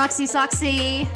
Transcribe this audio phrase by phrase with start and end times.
[0.00, 1.06] Roxy Soxy.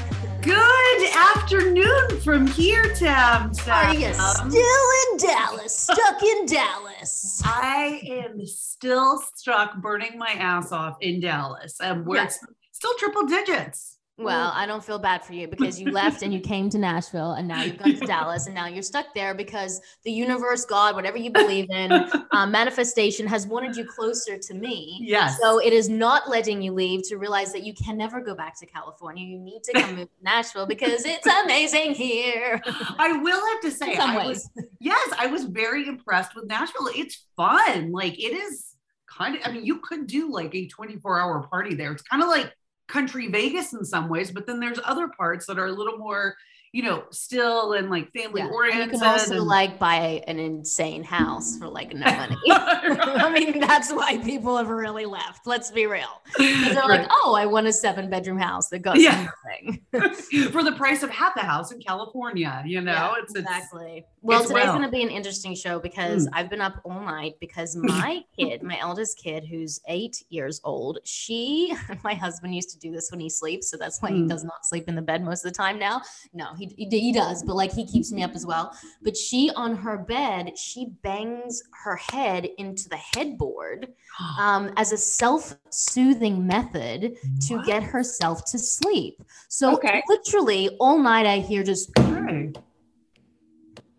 [0.42, 3.50] Good afternoon from here, Tam.
[3.66, 5.74] Are you still in Dallas?
[5.74, 7.40] Stuck in Dallas?
[7.46, 12.38] I am still stuck burning my ass off in Dallas, and we're Yes.
[12.72, 13.93] still triple digits.
[14.16, 17.32] Well, I don't feel bad for you because you left and you came to Nashville
[17.32, 20.94] and now you've gone to Dallas and now you're stuck there because the universe, God,
[20.94, 25.00] whatever you believe in, uh, manifestation has wanted you closer to me.
[25.02, 25.38] Yes.
[25.40, 28.58] So it is not letting you leave to realize that you can never go back
[28.60, 29.24] to California.
[29.24, 32.60] You need to come move to Nashville because it's amazing here.
[32.98, 36.88] I will have to say, I was yes, I was very impressed with Nashville.
[36.94, 37.90] It's fun.
[37.90, 38.74] Like it is
[39.06, 39.42] kind of.
[39.44, 41.92] I mean, you could do like a 24 hour party there.
[41.92, 42.52] It's kind of like
[42.88, 46.36] country Vegas in some ways, but then there's other parts that are a little more,
[46.74, 48.46] you know, still and like family Yeah.
[48.46, 48.92] And oriented.
[48.94, 52.36] you can also and- like buy an insane house for like no money.
[52.50, 55.46] I mean, that's why people have really left.
[55.46, 56.20] Let's be real.
[56.36, 59.28] They're like, oh, I want a seven bedroom house that goes Yeah.
[59.46, 59.82] nothing.
[60.50, 62.60] for the price of half a house in California.
[62.66, 64.04] You know, Yeah, it's, it's exactly.
[64.22, 64.74] Well, it's today's well.
[64.78, 66.30] going to be an interesting show because Mm.
[66.32, 70.98] I've been up all night because my kid, my eldest kid, who's eight years old,
[71.04, 74.28] she, my husband used to do this when he sleeps, so that's why he Mm.
[74.28, 76.00] does not sleep in the bed most of the time now.
[76.32, 78.72] No, he he, he does, but like he keeps me up as well.
[79.02, 83.88] But she on her bed, she bangs her head into the headboard
[84.38, 87.66] um, as a self-soothing method to What?
[87.66, 89.22] get herself to sleep.
[89.48, 90.02] So Okay.
[90.08, 91.90] literally all night I hear just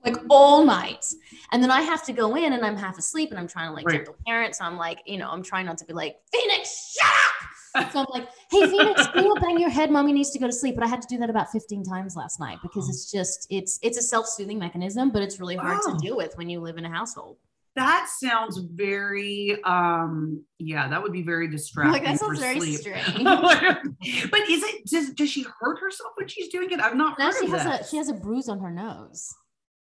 [0.05, 1.05] like all night.
[1.51, 3.73] And then I have to go in and I'm half asleep and I'm trying to
[3.73, 3.97] like Right.
[3.97, 4.55] gentle parent.
[4.55, 7.49] So I'm like, you know, I'm trying not to be like, Phoenix, shut up.
[7.91, 9.91] So I'm like, hey, Phoenix, go bang your head.
[9.91, 10.75] Mommy needs to go to sleep.
[10.75, 13.79] But I had to do that about 15 times last night because it's just, it's,
[13.81, 15.93] it's a self-soothing mechanism, but it's really hard Wow.
[15.93, 17.37] to deal with when you live in a household.
[17.75, 21.91] That sounds very um yeah, that would be very distracting.
[21.91, 22.79] Like that sounds for very sleep.
[22.79, 23.23] strange.
[23.25, 26.79] but is it does, does she hurt herself when she's doing it?
[26.79, 27.81] I've not Now heard she of has that.
[27.81, 29.29] a, she has a bruise on her nose.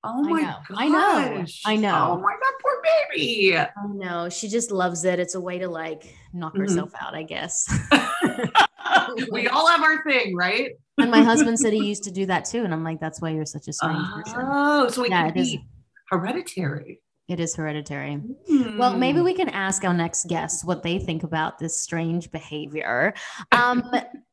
[0.04, 0.56] Oh I my know.
[0.70, 0.78] gosh.
[0.78, 1.46] I know.
[1.66, 2.08] I know.
[2.12, 2.82] Oh my god, poor
[3.14, 3.58] baby.
[3.58, 4.30] I know.
[4.30, 5.20] She just loves it.
[5.20, 6.60] It's a way to like knock Mhm.
[6.60, 7.68] herself out, I guess.
[9.32, 10.72] we all have our thing, right?
[10.98, 12.64] and my husband said he used to do that too.
[12.64, 14.40] And I'm like, that's why you're such a strange person.
[14.42, 15.52] Oh, so it Yeah, it is.
[15.52, 15.66] be
[16.10, 17.02] hereditary.
[17.28, 18.22] It is hereditary.
[18.78, 19.00] Well, Hmm.
[19.00, 23.14] maybe we can ask our next guest what they think about this strange behavior.
[23.52, 23.84] Um,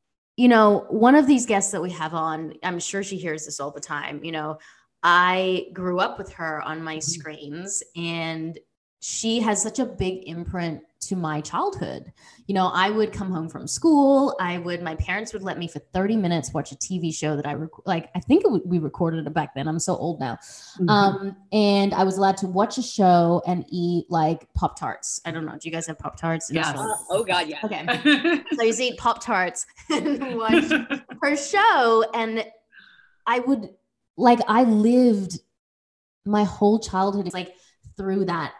[0.37, 3.61] you know, one of these guests that we have on, I'm sure she hears this
[3.61, 4.25] all the time.
[4.25, 4.59] You know,
[5.09, 8.59] I grew up with her on my screens, and
[8.99, 12.13] she has such a big imprint to my childhood.
[12.49, 14.35] You know, I would come home from school.
[14.41, 17.47] I would, my parents would let me for 30 minutes watch a TV show that
[17.47, 18.09] I rec- like.
[18.17, 19.69] I think it w- we recorded it back then.
[19.69, 20.39] I'm so old now.
[20.81, 20.91] Mhm.
[20.91, 25.21] Um, and I was allowed to watch a show and eat like Pop Tarts.
[25.25, 25.53] I don't know.
[25.53, 26.51] Do you guys have Pop Tarts?
[26.51, 26.77] Yes.
[26.77, 27.61] Uh, oh God, yeah.
[27.63, 28.43] Okay.
[28.57, 30.65] So you eat Pop Tarts and watch
[31.23, 32.05] her show.
[32.13, 32.45] And
[33.25, 33.69] I would
[34.17, 35.39] like I lived
[36.25, 37.55] my whole childhood like
[37.97, 38.53] through that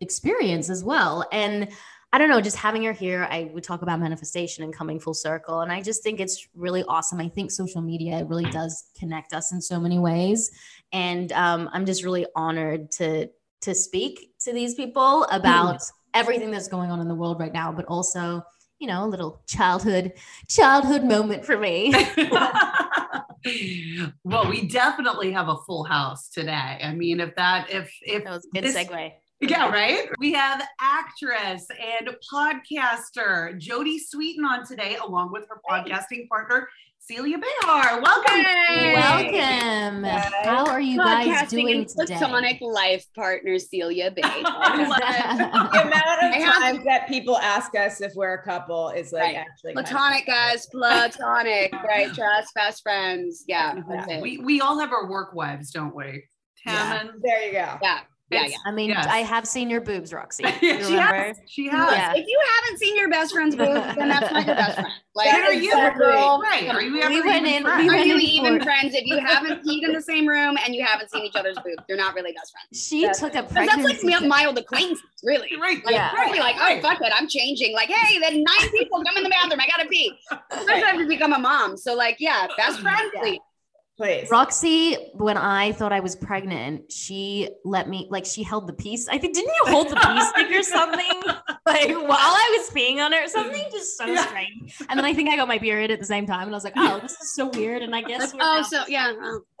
[0.00, 1.26] experience as well.
[1.32, 1.68] And
[2.14, 5.14] I don't know, just having her here, I would talk about manifestation and coming full
[5.14, 5.60] circle.
[5.60, 7.18] And I just think it's really awesome.
[7.20, 10.50] I think social media really does connect us in so many ways.
[10.92, 13.30] And um, I'm just really honored to
[13.62, 15.82] to speak to these people about
[16.14, 18.42] everything that's going on in the world right now, but also,
[18.78, 20.12] you know, a little childhood
[20.48, 21.94] childhood moment for me.
[24.24, 26.78] well, we definitely have a full house today.
[26.82, 29.12] I mean, if that, if, if, That was a good this- segue.
[29.42, 30.08] Yeah, right.
[30.18, 36.68] We have actress and podcaster Jodie Sweetin on today, along with her podcasting partner
[37.00, 38.00] Celia Behar.
[38.00, 38.44] Welcome.
[38.94, 40.02] Welcome.
[40.02, 40.32] Guys.
[40.44, 42.14] How are you guys doing today?
[42.16, 44.20] platonic life partner Celia Bay.
[44.24, 45.72] I love it.
[45.72, 49.10] the amount of I have- times that people ask us if we're a couple is
[49.12, 49.36] like Right.
[49.36, 52.10] actually platonic guys, platonic, right?
[52.14, 53.44] Trust, best friends.
[53.48, 54.22] Yeah, that's it.
[54.22, 56.22] We, we all have our work wives, don't we?
[56.64, 57.08] Yeah.
[57.20, 57.78] There you go.
[57.82, 58.00] yeah,
[58.32, 58.56] yeah, yeah.
[58.64, 59.06] I mean, Yes.
[59.08, 60.44] I have seen your boobs, Roxy.
[60.60, 61.40] she has.
[61.46, 61.92] She has.
[61.92, 62.12] Yeah.
[62.14, 64.88] If you haven't seen your best friend's boobs, then that's not your best friend.
[65.14, 66.06] Like, And are you Exactly.
[66.06, 66.40] girl?
[66.42, 66.70] Right.
[66.70, 67.82] Are you ever We went even in- friends?
[67.86, 70.56] we are you in even for- friends if you haven't peed in the same room
[70.64, 71.82] and you haven't seen each other's boobs?
[71.86, 72.82] You're not really best friends.
[72.86, 74.06] She That's- took a 'Cause that's pregnancy.
[74.06, 75.50] like mi- mild acquaintance, really.
[75.60, 75.84] Right.
[75.84, 76.12] Like, Yeah.
[76.14, 77.74] really like, oh, fuck it, I'm changing.
[77.74, 79.60] Like, hey, then nine people come in the bathroom.
[79.60, 80.10] I gotta pee.
[80.50, 81.76] Especially after you become a mom.
[81.76, 83.38] So, like, yeah, best friend, please.
[83.98, 84.28] Please.
[84.30, 89.06] Roxy, when I thought I was pregnant, she let me like she held the piece.
[89.06, 91.22] I think didn't you hold the piece stick or something?
[91.64, 94.26] Like while I was peeing on her, or something just so Yeah.
[94.26, 94.74] strange.
[94.88, 96.64] And then I think I got my period at the same time, and I was
[96.64, 99.12] like, "Oh, this is so weird." And I guess we're Oh, now- so yeah.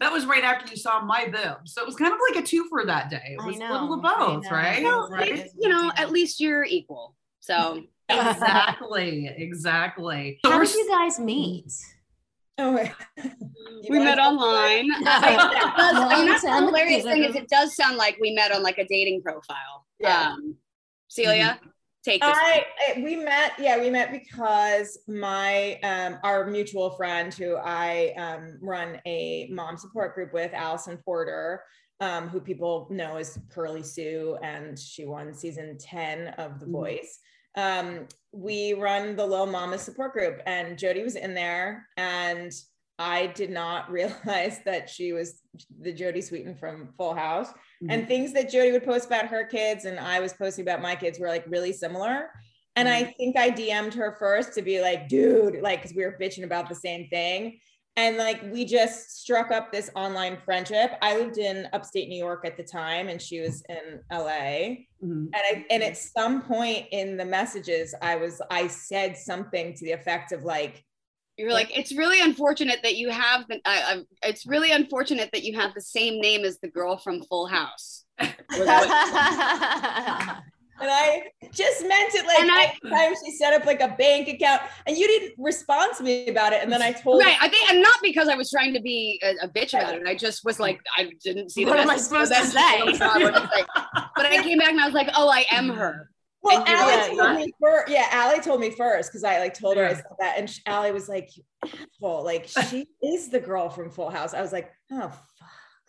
[0.00, 1.72] that was right after you saw my boobs.
[1.72, 3.22] So it was kind of like a two for that day.
[3.38, 4.50] It I was a know, little of both, know.
[4.50, 4.82] right?
[4.82, 5.48] Well, right?
[5.56, 7.14] you know, at least you're equal.
[7.38, 10.40] So exactly, exactly.
[10.44, 11.72] So How we're did you guys meet?
[12.58, 12.92] Oh, wait.
[13.90, 14.90] We met online.
[14.90, 18.52] It does- I mean, that's the hilarious thing is it does sound like we met
[18.52, 19.86] on like a dating profile.
[19.98, 20.30] Yeah.
[20.32, 20.56] Um,
[21.08, 21.58] Celia,
[22.04, 22.30] take this.
[22.32, 22.64] I,
[22.96, 28.58] I we met yeah we met because my um our mutual friend who I um
[28.62, 31.62] run a mom support group with Alisan Porter
[32.00, 36.72] um who people know as Curly Sue and she won season 10 of The Mhm.
[36.72, 37.18] Voice
[37.56, 42.52] um we run the Lil Mama support group and Jodie was in there and
[42.98, 45.40] I did not realize that she was
[45.80, 47.90] the Jodie Sweetin from Full House mm-hmm.
[47.90, 50.94] and things that Jodie would post about her kids and I was posting about my
[50.94, 52.30] kids were like really similar.
[52.74, 53.10] And I mm-hmm.
[53.18, 56.70] think I DM'd her first to be like, dude, like, cause we were bitching about
[56.70, 57.58] the same thing.
[57.96, 60.92] And like, we just struck up this online friendship.
[61.02, 64.86] I lived in upstate New York at the time and she was in LA.
[65.02, 65.02] Mhm.
[65.02, 69.84] And I, and at some point in the messages, I was, I said something to
[69.84, 70.82] the effect of like,
[71.36, 73.60] You were like, it's really unfortunate that you have the.
[73.64, 77.22] Uh, uh, it's really unfortunate that you have the same name as the girl from
[77.24, 78.04] Full House.
[80.82, 84.28] and I just meant it like And I- anytime she set up like a bank
[84.28, 86.62] account and you didn't respond to me about it.
[86.62, 87.36] And then I told Right.
[87.40, 90.06] I think, and not because I was trying to be a, a bitch about it.
[90.06, 92.58] I just was like, I didn't see the What am I message, supposed to say?
[92.60, 93.64] I don't know what to say.
[94.16, 96.08] But I came back and I was like, oh, I am her.
[96.44, 97.88] Well, And you Allie told like, me first.
[97.92, 99.96] Yeah, Allie told me first because I like told her I Yeah.
[99.96, 102.24] said that, and sh- Allie was like, "You asshole!
[102.24, 105.12] Like she is the girl from Full House." I was like, "Oh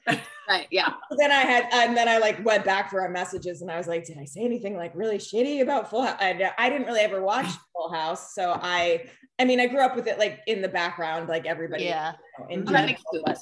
[0.05, 0.67] fuck." Right.
[0.71, 0.93] Yeah.
[1.17, 3.87] Then I had, and then I like went back for our messages, and I was
[3.87, 7.01] like, "Did I say anything like really shitty about Full House?" I, I didn't really
[7.01, 7.45] ever watch
[7.75, 9.05] Full House, so I,
[9.39, 11.85] I mean, I grew up with it like in the background, like everybody.
[11.85, 12.13] yeah.
[12.49, 13.35] you know, general.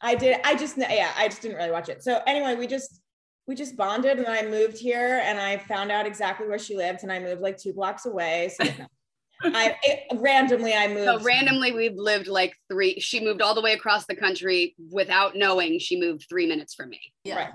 [0.00, 0.40] I did.
[0.44, 2.02] I just, yeah, I just didn't really watch it.
[2.02, 3.00] So anyway, we just,
[3.46, 7.02] we just bonded and I moved here and I found out exactly where she lived
[7.02, 8.52] and I moved like two blocks away.
[8.60, 8.64] So
[9.42, 11.04] I it, randomly I moved.
[11.04, 12.98] So randomly, we've lived like three.
[13.00, 16.90] She moved all the way across the country without knowing she moved three minutes from
[16.90, 17.00] me.
[17.24, 17.36] Yeah.
[17.36, 17.52] Right.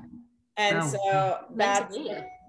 [0.57, 0.87] And Wow.
[0.87, 1.57] so Meant
[1.89, 1.97] that's,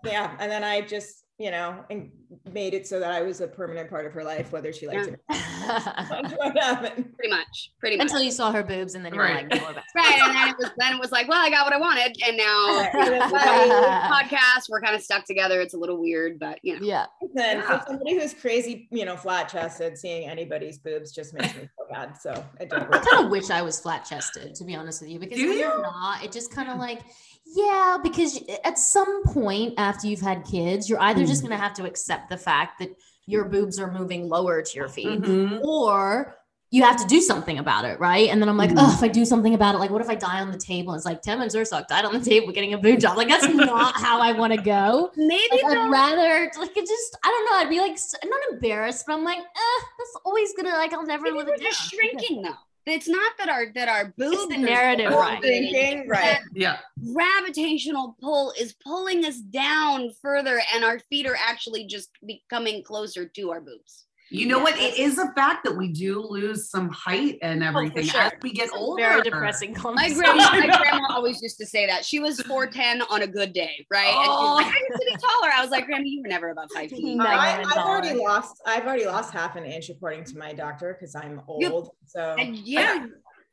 [0.05, 0.37] yeah.
[0.39, 2.11] And then I just, you know, and
[2.53, 5.09] made it so that I was a permanent part of her life, whether she liked
[5.09, 5.35] it or
[5.67, 5.85] not.
[6.09, 7.13] That's what happened.
[7.17, 7.73] Pretty much.
[7.81, 8.05] Pretty much.
[8.05, 9.49] Until you saw her boobs and then you were Right.
[9.51, 9.75] like, no, we're.
[9.97, 10.21] Right.
[10.23, 12.17] And then it was then it was like, well, I got what I wanted.
[12.27, 14.31] And now Right.
[14.31, 15.61] podcast, we're kind of stuck together.
[15.61, 16.87] It's a little weird, but you know.
[16.87, 17.07] Yeah.
[17.35, 17.79] Then Yeah.
[17.81, 21.87] for somebody who's crazy, you know, flat chested, seeing anybody's boobs just makes me feel
[21.91, 22.17] bad.
[22.21, 22.83] So I don't.
[22.95, 25.49] I kind of wish I was flat chested, to be honest with you, because Do
[25.49, 27.01] when you're not, it just kind of like,
[27.47, 31.49] yeah, because at some point after you've had kids, you're either just Mhm.
[31.49, 32.91] going to have to accept the fact that
[33.27, 35.61] your boobs are moving lower to your feet, Mhm.
[35.63, 36.37] or
[36.71, 38.31] you have to do something about it, right?
[38.31, 38.77] And then I'm like, Mhm.
[38.79, 40.95] oh, if I do something about it, like, what if I die on the table?
[40.95, 43.19] It's like Tim and Zursak died on the table getting a boob job.
[43.19, 45.11] Like, that's not how I want to go.
[45.15, 47.57] Maybe Like, I'd rather, like, it just, I don't know.
[47.59, 51.05] I'd be like, I'm not embarrassed, but I'm like, eh, that's always gonna, like, I'll
[51.05, 51.73] never maybe live it down.
[51.73, 52.55] shrinking though.
[52.85, 55.41] It's not that our that our boobs the narrative, right.
[55.41, 56.39] Thinking, right.
[56.53, 56.79] Yeah.
[57.13, 63.27] gravitational pull is pulling us down further and our feet are actually just becoming closer
[63.27, 64.79] to our boobs You know what?
[64.79, 68.23] It is a fact that we do lose some height and everything sure.
[68.23, 69.03] as we get It's older.
[69.03, 73.23] Very depressing my grandma my grandma always used to say that she was 410 on
[73.23, 74.59] a good day right and Oh.
[74.59, 74.79] she's like oh.
[74.79, 77.17] i used to be taller i was like grandma you were never above five feet
[77.17, 77.25] No.
[77.27, 78.61] I, I'm I've already lost.
[78.67, 81.91] I've already lost half an inch according to my doctor because I'm You- old.
[82.07, 83.07] So and yeah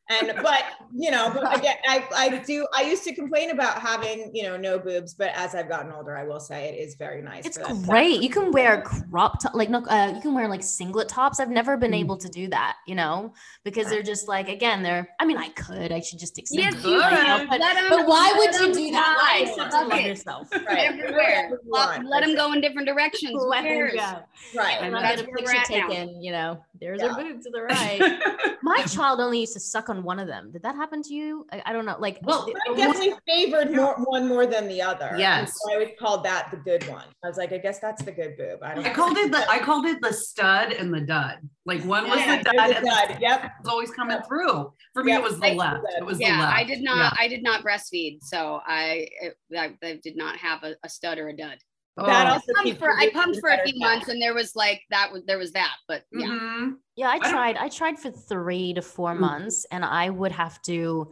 [0.10, 0.64] and but
[0.94, 2.68] you know, but again, I I do.
[2.76, 6.18] I used to complain about having you know no boobs, but as I've gotten older,
[6.18, 7.46] I will say it is very nice.
[7.46, 7.84] It's for that.
[7.86, 8.22] great.
[8.22, 11.40] You can wear crop top, like no, uh, you can wear like singlet tops.
[11.40, 12.00] I've never been Mm.
[12.00, 15.08] able to do that, you know, because they're just like again, they're.
[15.20, 15.92] I mean, I could.
[15.92, 16.60] I should just accept.
[16.60, 17.50] yes it you myself, could.
[17.50, 19.16] but, Let 'em- but why would you do that?
[19.18, 19.50] Why fly.
[19.52, 20.48] accept Fuck love yourself?
[20.52, 20.80] Right.
[20.92, 23.94] everywhere let, let them go in different directions Who Let 'em cares?
[23.94, 24.20] go.
[24.56, 24.78] Right.
[24.78, 25.88] And And I'll that's get a where picture at now.
[25.90, 26.22] taken.
[26.24, 27.12] You know, there's Yeah.
[27.12, 28.56] a boob to the right.
[28.64, 30.52] My child only used to suck on one of them.
[30.52, 31.46] Did that happen to you?
[31.52, 31.96] I, I don't know.
[32.00, 35.08] Like, Well, it- I definitely favored more, one more than the other.
[35.08, 35.54] and Yes.
[35.64, 37.06] so I would call that the good one.
[37.24, 38.60] I was like, I guess that's the good boob.
[38.64, 38.86] I don't.
[38.86, 41.40] I called it the I called it the stud and the dud.
[41.66, 43.10] Like one was Yeah, the there's dud a and the dud.
[43.10, 43.52] stud Yep.
[43.64, 44.74] was always coming through.
[44.94, 45.20] For me, Yep.
[45.22, 45.84] it was the I- left.
[45.98, 46.56] It was the yeah left.
[46.58, 47.24] i did not Yeah.
[47.24, 49.08] i did not breastfeed so i
[49.56, 51.58] i, I did not have a, a stud or a dud
[52.06, 52.34] That Oh.
[52.34, 53.80] also pumped for, I pumped for a few shape.
[53.80, 56.78] months and there was like that was there was that but yeah Mhm.
[56.96, 57.56] Yeah, I tried.
[57.56, 59.20] I tried for three to four Mm.
[59.20, 61.10] months, and I would have to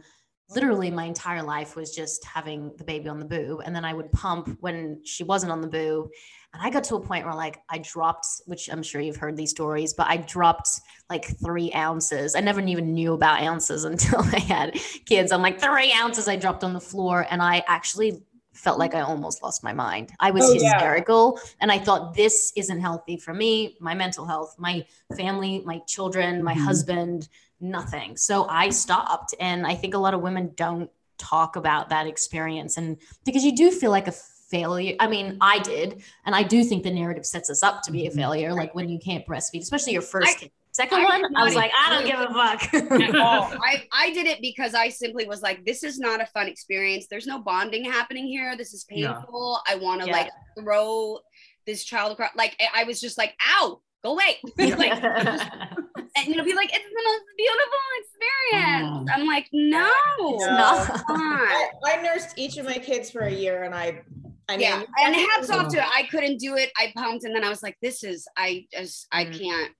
[0.50, 3.92] literally my entire life was just having the baby on the boob, and then I
[3.94, 6.08] would pump when she wasn't on the boob.
[6.52, 9.36] And I got to a point where like I dropped, which I'm sure you've heard
[9.36, 10.68] these stories, but I dropped
[11.10, 12.34] like three ounces.
[12.34, 14.74] I never even knew about ounces until I had
[15.06, 15.32] kids.
[15.32, 18.22] I'm like three ounces I dropped on the floor, and I actually
[18.58, 20.12] felt like I almost lost my mind.
[20.20, 20.72] I was Oh, yeah.
[20.74, 24.84] hysterical and I thought this isn't healthy for me, my mental health, my
[25.16, 26.64] family, my children, my Mhm.
[26.64, 27.28] husband,
[27.60, 28.16] nothing.
[28.16, 32.76] So I stopped and I think a lot of women don't talk about that experience
[32.76, 34.94] and because you do feel like a failure.
[34.98, 38.06] I mean, I did and I do think the narrative sets us up to be
[38.06, 38.14] a Mhm.
[38.16, 40.50] failure like when you can't breastfeed, especially your first I- kid.
[40.72, 42.68] Second I one, I was like, I don't give a fuck.
[43.64, 47.06] I, I did it because I simply was like, this is not a fun experience.
[47.10, 48.56] There's no bonding happening here.
[48.56, 49.12] This is Yeah.
[49.14, 49.60] painful.
[49.68, 50.12] I want to Yeah.
[50.12, 51.18] like throw
[51.66, 52.30] this child across.
[52.36, 54.36] Like I- I was just like, ow, go away.
[54.58, 59.10] like, and you know, be like, it's the most beautiful experience.
[59.10, 59.14] Mm.
[59.14, 60.50] I'm like, no, It's No.
[60.52, 60.88] not.
[60.88, 61.04] not.
[61.08, 64.02] I, I nursed each of my kids for a year and I,
[64.50, 65.84] I mean, yeah, and hats off to it.
[65.94, 66.70] I couldn't do it.
[66.78, 69.38] I pumped, and then I was like, "This is I just I Mm.
[69.38, 69.72] can't."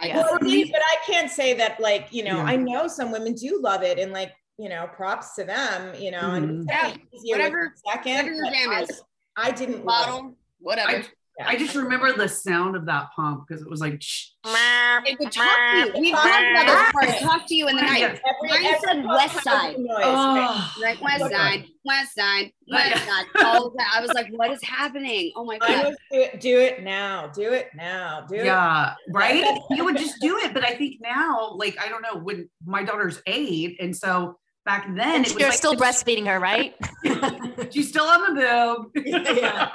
[0.00, 0.16] I Yeah.
[0.18, 2.44] Well, see, but I can't say that, like, you know, Yeah.
[2.44, 6.10] I know some women do love it and, like, you know, props to them, you
[6.10, 6.62] know, and mm-hmm.
[6.68, 8.12] Yeah, definitely easier with whatever- second.
[8.16, 9.02] whatever your jam I- is.
[9.36, 10.10] I didn't love it.
[10.10, 10.90] Bottle, whatever.
[10.90, 11.04] I,
[11.44, 15.32] I just remember the sound of that pump because it was like, shh, it would
[15.32, 15.92] talk to you.
[16.00, 17.04] We talked about this part.
[17.08, 18.00] It talked to you in the night.
[18.00, 18.20] Yes.
[18.44, 19.76] Every, every said pump West Side.
[19.78, 21.34] Oh, Like West Okay.
[21.34, 23.26] Side, West Side, West Side.
[23.44, 23.92] All that.
[23.94, 25.32] I was like, "What is happening?
[25.34, 28.44] Oh my god!" do it, do it now, do it now, do it.
[28.44, 29.44] yeah, right.
[29.70, 32.82] You would just do it, but I think now, like, I don't know, when my
[32.82, 36.74] daughter's eight, and so back then and it was you're like, still breastfeeding her, right?
[37.72, 38.40] She's still on the
[38.94, 39.06] boob.
[39.06, 39.70] Yeah.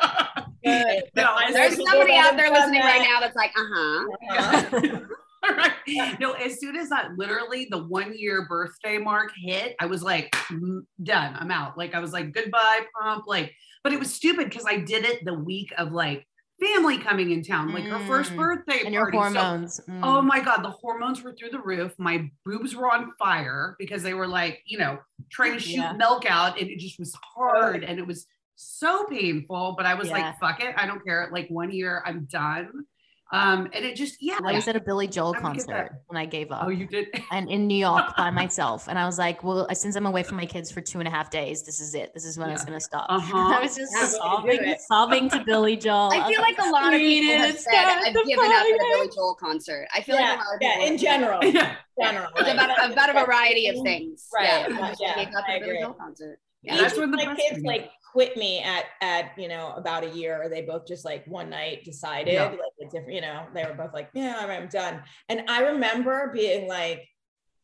[0.66, 1.04] Good.
[1.16, 2.98] No, Mine There's somebody out there listening that.
[2.98, 5.00] right now that's like, "Uh huh." Uh-huh.
[5.88, 6.20] right.
[6.20, 10.32] No, as soon as that literally the one year birthday mark hit, I was like,
[10.50, 11.36] "Mm, done.
[11.40, 11.78] I'm out.
[11.78, 13.26] Like I was like, goodbye, pump.
[13.28, 13.54] Like,
[13.84, 16.26] but it was stupid because I did it the week of like
[16.62, 18.38] family coming in town, like her first Mm.
[18.38, 19.36] birthday and your party.
[19.36, 19.80] So- hormones.
[19.90, 20.00] Mm.
[20.04, 21.94] Oh my God, the hormones were through the roof.
[22.00, 24.98] My boobs were on fire because they were like, you know,
[25.32, 25.94] trying to shoot Yeah.
[25.94, 26.60] milk out.
[26.60, 28.26] And it just was hard and it was
[28.56, 29.76] so painful.
[29.78, 30.14] But I was Yeah.
[30.14, 30.74] like, fuck it.
[30.78, 31.30] I don't care.
[31.32, 32.86] Like one year, I'm done.
[33.32, 34.38] Um, and it just, yeah.
[34.46, 35.74] I was at a Billy Joel I would get that.
[35.74, 36.64] concert when I gave up.
[36.64, 37.08] Oh, you did?
[37.32, 38.88] and in New York by myself.
[38.88, 41.12] And I was like, well, since I'm away from my kids for two and a
[41.12, 42.14] half days, this is it.
[42.14, 42.68] This is when it's Yeah.
[42.68, 43.08] going to stop.
[43.10, 43.36] Uh-huh.
[43.58, 46.12] I was just Yeah, to sobbing, sobbing to Billy Joel.
[46.14, 48.68] I feel like a lot of "We people have didn't said I've given up at
[48.68, 48.78] a.
[48.94, 49.88] Billy Joel concert.
[49.94, 51.40] I feel like a lot of yeah, people in general.
[51.44, 51.76] yeah.
[52.00, 52.30] general.
[52.38, 54.28] It's about a, about a variety of things.
[54.34, 55.82] Right, Yeah, yeah, just yeah, gave up I at a Billy agree.
[55.82, 56.40] Joel concert.
[56.62, 59.74] Yeah, Each that's of when the my kids like quit me at at you know
[59.76, 60.48] about a year.
[60.50, 62.46] They both just like one night decided Yeah.
[62.46, 63.14] like a different.
[63.14, 65.04] You know, they were both like, yeah, I'm, I'm done.
[65.28, 67.02] And I remember being like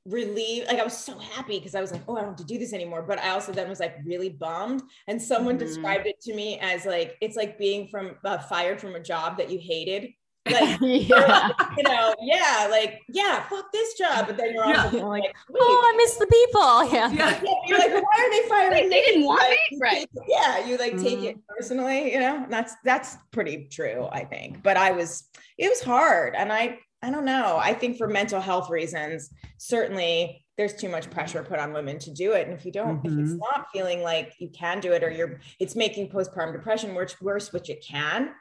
[0.06, 0.68] relieved.
[0.68, 2.60] Like I was so happy because I was like, oh, I don't have to do
[2.60, 3.04] this anymore.
[3.08, 4.82] But I also then was like really bummed.
[5.08, 5.60] And someone Mhm.
[5.60, 9.38] described it to me as like it's like being from uh, fired from a job
[9.38, 10.10] that you hated.
[10.50, 11.50] Like yeah.
[11.78, 14.26] you know, yeah, like yeah, fuck this job.
[14.28, 15.04] But then you're also Yeah.
[15.04, 16.92] Like, like, Oh, I miss the people.
[16.92, 17.12] Yeah.
[17.12, 17.40] Yeah.
[17.44, 19.78] yeah, you're like, why are they firing Like, they didn't want Like, me?
[19.82, 20.10] Right.
[20.28, 22.38] Yeah, you like take it personally, you know.
[22.44, 24.64] And that's that's pretty true, I think.
[24.64, 25.26] But I was,
[25.58, 27.58] it was hard, and I I don't know.
[27.62, 32.12] I think for mental health reasons, certainly there's too much pressure put on women to
[32.12, 32.48] do it.
[32.48, 33.38] And if you don't, if it's Mhm.
[33.40, 37.52] not feeling like you can do it, or you're, it's making postpartum depression worse, worse,
[37.54, 38.32] which it can.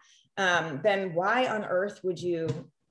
[0.41, 2.49] Um, then why on earth would you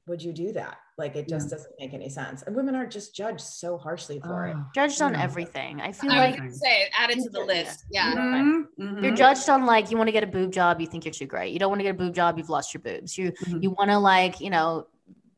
[0.08, 0.78] would you do that?
[0.98, 2.42] Like it just doesn't make any sense.
[2.44, 4.58] And women are just judged so harshly for it.
[4.76, 5.24] Judged on yeah.
[5.24, 5.82] everything.
[5.82, 7.86] I feel I like gonna say, add it to the list.
[7.92, 8.14] Yeah.
[8.16, 9.04] Mhm, mhm.
[9.04, 11.26] you're judged on like you want to get a boob job, you think you're too
[11.26, 11.54] great.
[11.54, 13.18] You don't want to get a boob job, you've lost your boobs.
[13.18, 13.64] You Mhm.
[13.64, 14.88] you want to like you know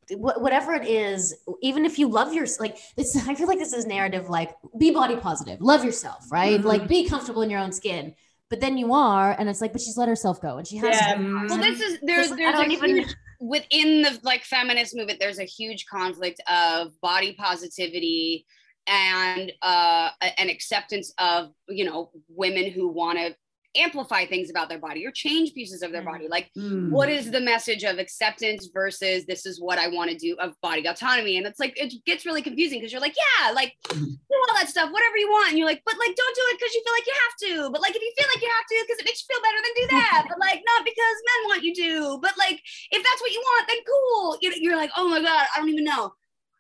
[0.10, 3.72] wh- whatever it is even if you love your like this i feel like this
[3.74, 6.66] is narrative like be body positive love yourself right Mhm.
[6.66, 8.14] like be comfortable in your own skin
[8.52, 10.96] but then you are and it's like but she's let herself go and she has
[10.96, 11.16] Yeah.
[11.16, 11.46] to.
[11.50, 15.20] Well, this is there's This- there's a even- huge within the like feminist movement.
[15.20, 18.46] There's a huge conflict of body positivity
[18.88, 23.36] and uh an acceptance of you know women who want to
[23.76, 26.12] amplify things about their body or change pieces of their Mm.
[26.12, 26.28] body.
[26.28, 26.90] Like Mm.
[26.90, 30.60] what is the message of acceptance versus this is what I want to do of
[30.62, 31.38] body autonomy?
[31.38, 34.18] And it's like it gets really confusing because you're like, yeah, like Mhm.
[34.30, 35.50] do all that stuff, whatever you want.
[35.50, 37.36] And you're like, but like don't do it because you feel like you have
[37.66, 37.72] to.
[37.72, 39.60] But like if you feel like you have to because it makes you feel better,
[39.64, 40.26] then do that.
[40.28, 42.20] but like not because men want you to.
[42.22, 42.60] But like
[42.92, 44.38] if that's what you want, then cool.
[44.42, 46.14] You- You're like, oh my god, I don't even know.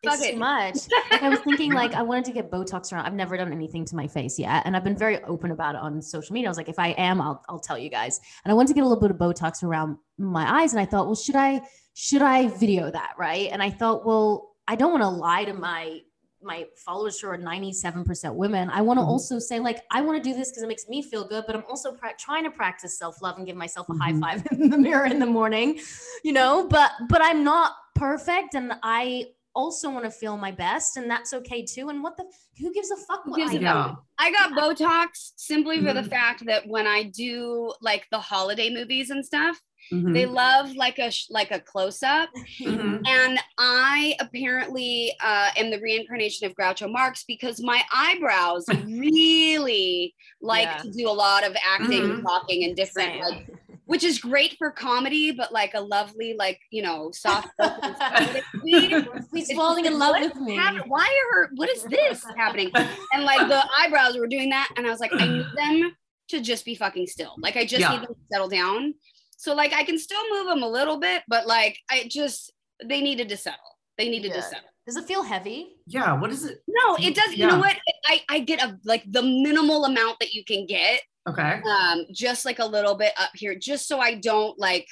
[0.03, 0.31] It's it.
[0.33, 0.75] too much.
[1.11, 3.85] Like i was thinking like i wanted to get botox around i've never done anything
[3.85, 6.47] to my face yet and i've been very open about it on social media.
[6.47, 8.19] I was like if i am i'll, I'll tell you guys.
[8.43, 10.85] And i wanted to get a little bit of botox around my eyes and i
[10.85, 11.61] thought well should i
[11.93, 13.49] should i video that right?
[13.51, 15.99] And i thought well i don't want to lie to my
[16.43, 18.67] my followers who are 97% women.
[18.71, 19.09] I want to Mhm.
[19.09, 21.55] also say like i want to do this because it makes me feel good but
[21.55, 24.19] i'm also pra- trying to practice self-love and give myself a high Mhm.
[24.21, 25.79] five in the mirror in the morning
[26.23, 26.67] you know?
[26.67, 31.33] But but i'm not perfect and i also want to feel my best, and that's
[31.33, 31.89] okay too.
[31.89, 32.25] And what the
[32.59, 33.21] who gives a fuck?
[33.25, 33.97] Who What gives I a do?
[34.17, 36.09] I got Botox simply for the Mhm.
[36.09, 39.59] fact that when I do like the holiday movies and stuff,
[39.91, 40.13] Mhm.
[40.13, 42.29] they love like a sh- like a close up.
[42.59, 43.01] Mhm.
[43.07, 50.67] And I apparently uh, am the reincarnation of Groucho Marx because my eyebrows really like
[50.67, 50.77] Yeah.
[50.83, 53.21] to do a lot of acting, and talking, and different, Same.
[53.21, 53.47] like,
[53.91, 57.49] which is great for comedy, but like a lovely, like you know, soft.
[57.61, 59.25] spoken comedic.
[59.33, 60.55] He's falling in love with me.
[60.55, 60.85] happened?
[60.87, 62.71] Why are what is this happening?
[63.13, 65.95] And like the eyebrows were doing that, and I was like, I need them
[66.29, 67.33] to just be fucking still.
[67.39, 67.91] Like I just Yeah.
[67.91, 68.93] need them to settle down.
[69.35, 72.53] So like I can still move them a little bit, but like I just
[72.85, 73.59] they needed to settle.
[73.97, 74.69] They needed to settle.
[74.87, 75.75] Does it feel heavy?
[75.85, 76.13] Yeah.
[76.13, 76.59] What is it?
[76.67, 77.33] No, it does.
[77.33, 77.75] You know what?
[78.07, 81.61] I I get a like the minimal amount that you can get, Okay.
[81.69, 84.87] um, just like a little bit up here, just so I don't like,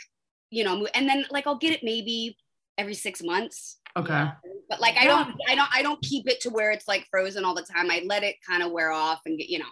[0.51, 0.89] you know, move.
[0.93, 2.38] and then like I'll get it maybe
[2.77, 3.77] every six months.
[3.98, 4.27] Okay.
[4.69, 7.43] But like I don't, I don't, I don't keep it to where it's like frozen
[7.43, 7.89] all the time.
[7.89, 9.65] I let it kind of wear off and get, you know,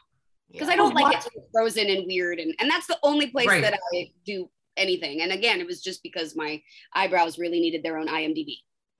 [0.52, 2.98] because I don't like what- it to be frozen and weird, and and that's the
[3.04, 3.62] only place Right.
[3.62, 5.22] that I do anything.
[5.22, 6.62] And again, it was just because my
[6.94, 8.56] eyebrows really needed their own IMDb.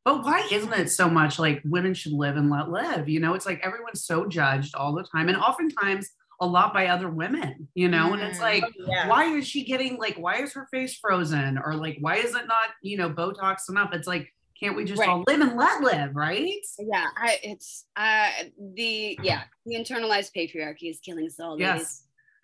[0.06, 3.10] But why isn't it so much like women should live and let live?
[3.10, 6.10] You know, it's like everyone's so judged all the time, and oftentimes
[6.40, 7.68] a lot by other women.
[7.74, 8.42] You know, and it's Mm.
[8.42, 9.08] like, Yeah.
[9.08, 10.16] why is she getting like?
[10.18, 11.58] Why is her face frozen?
[11.58, 13.92] Or like, why is it not you know Botox enough?
[13.94, 15.10] It's like, can't we just Right.
[15.10, 16.66] all live and let live, right?
[16.80, 18.30] Yeah, I, it's uh
[18.76, 21.60] the yeah the internalized patriarchy is killing us all.
[21.60, 22.04] Yes.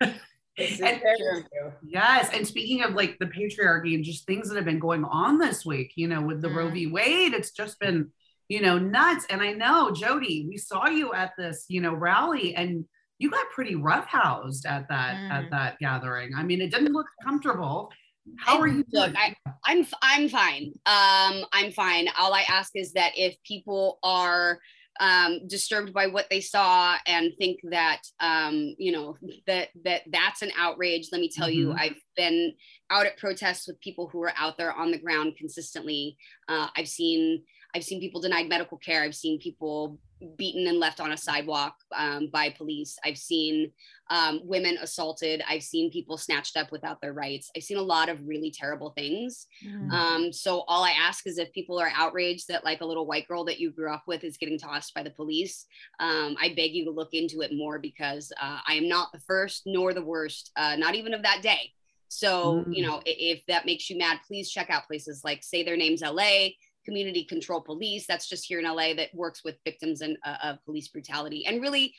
[0.56, 1.40] And- very Sure.
[1.42, 1.72] true.
[1.84, 2.30] Yes.
[2.32, 5.66] And speaking of like the patriarchy and just things that have been going on this
[5.66, 6.86] week, you know, with the Roe v.
[6.86, 8.12] Wade, it's just been,
[8.48, 9.26] you know, nuts.
[9.30, 12.84] And I know, Jodie, we saw you at this, you know, rally and
[13.18, 15.50] you got pretty roughhoused at that at Mm.
[15.50, 16.34] that gathering.
[16.34, 17.92] I mean, it didn't look comfortable.
[18.38, 19.16] How are you Look, doing?
[19.16, 19.34] I,
[19.66, 20.72] I'm I'm fine.
[20.86, 22.08] Um, I'm fine.
[22.18, 24.58] All I ask is that if people are
[25.00, 29.16] um, disturbed by what they saw and think that um, you know
[29.46, 31.78] that that that's an outrage, let me tell you, Mhm.
[31.80, 32.54] I've been
[32.90, 36.16] out at protests with people who are out there on the ground consistently.
[36.48, 37.44] Uh, I've seen
[37.74, 39.02] I've seen people denied medical care.
[39.02, 39.98] I've seen people
[40.38, 42.96] beaten and left on a sidewalk um, by police.
[43.04, 43.72] I've seen
[44.10, 45.42] um, women assaulted.
[45.46, 47.50] I've seen people snatched up without their rights.
[47.54, 49.48] I've seen a lot of really terrible things.
[49.66, 49.90] Mm.
[49.90, 53.26] Um, so all I ask is if people are outraged that like a little white
[53.26, 55.66] girl that you grew up with is getting tossed by the police,
[55.98, 59.20] um, I beg you to look into it more because uh, I am not the
[59.20, 61.72] first nor the worst, uh, not even of that day.
[62.08, 62.86] So you Mm.
[62.86, 66.50] know, if that makes you mad, please check out places like Say Their Names LA,
[66.84, 68.06] Community Control Police.
[68.06, 71.60] That's just here in LA that works with victims and uh, of police brutality, and
[71.62, 71.94] really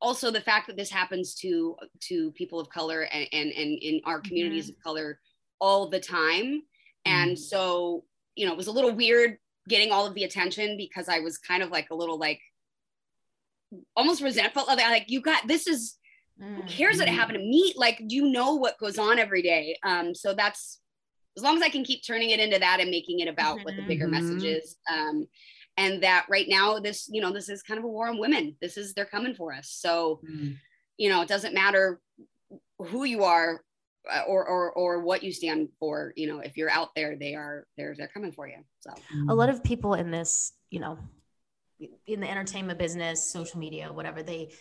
[0.00, 1.76] also the fact that this happens to
[2.08, 5.20] to people of color and and, and in our communities of color
[5.60, 6.62] all the time.
[7.04, 8.04] And so
[8.36, 11.36] you know it was a little weird getting all of the attention because i was
[11.38, 12.40] kind of like a little like
[13.94, 14.82] almost resentful of it.
[14.82, 15.96] Like you got this is
[16.38, 16.76] who Mm.
[16.76, 17.74] cares that it happened to me?
[17.76, 19.76] Like do you know what goes on every day?
[19.84, 20.80] Um so that's
[21.36, 23.76] as long as i can keep turning it into that and making it about what
[23.76, 25.26] the bigger message is um
[25.76, 28.56] and that right now this you know this is kind of a war on women.
[28.60, 29.70] This is they're coming for us.
[29.70, 30.56] So Mm.
[30.98, 32.00] you know it doesn't matter
[32.78, 33.62] who you are
[34.10, 37.34] uh, or or or what you stand for you know if you're out there they
[37.34, 38.56] are they're they're coming for you.
[38.80, 38.90] So
[39.28, 40.98] a lot of people in this, you know,
[42.06, 44.52] in the entertainment business, social media, whatever, they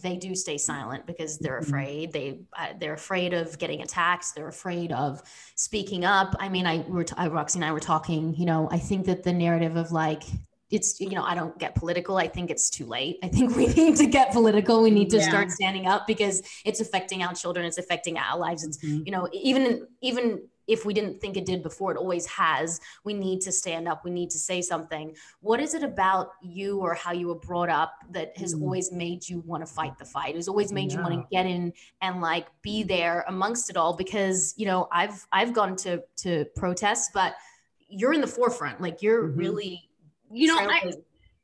[0.00, 1.66] they do stay silent because they're Mhm.
[1.68, 2.12] afraid.
[2.12, 4.34] They uh, they're afraid of getting attacked.
[4.34, 5.22] They're afraid of
[5.54, 6.34] speaking up.
[6.38, 8.34] I mean, I we were t- I, Roxy and I were talking.
[8.34, 10.22] You know, I think that the narrative of like
[10.70, 12.16] it's you know I don't get political.
[12.16, 13.18] I think it's too late.
[13.22, 14.82] I think we need to get political.
[14.82, 15.28] We need to Yeah.
[15.28, 17.66] start standing up because it's affecting our children.
[17.66, 18.64] It's affecting our lives.
[18.64, 19.04] It's Mhm.
[19.04, 23.12] you know even even if we didn't think it did before it always has we
[23.12, 26.94] need to stand up we need to say something what is it about you or
[26.94, 28.62] how you were brought up that has Mm.
[28.62, 31.44] always made you want to fight the fight has always made you want to get
[31.46, 36.02] in and like be there amongst it all because you know i've i've gone to
[36.24, 37.34] to protests but
[37.88, 39.36] you're in the forefront like you're Mhm.
[39.44, 39.88] really
[40.30, 40.92] you know I.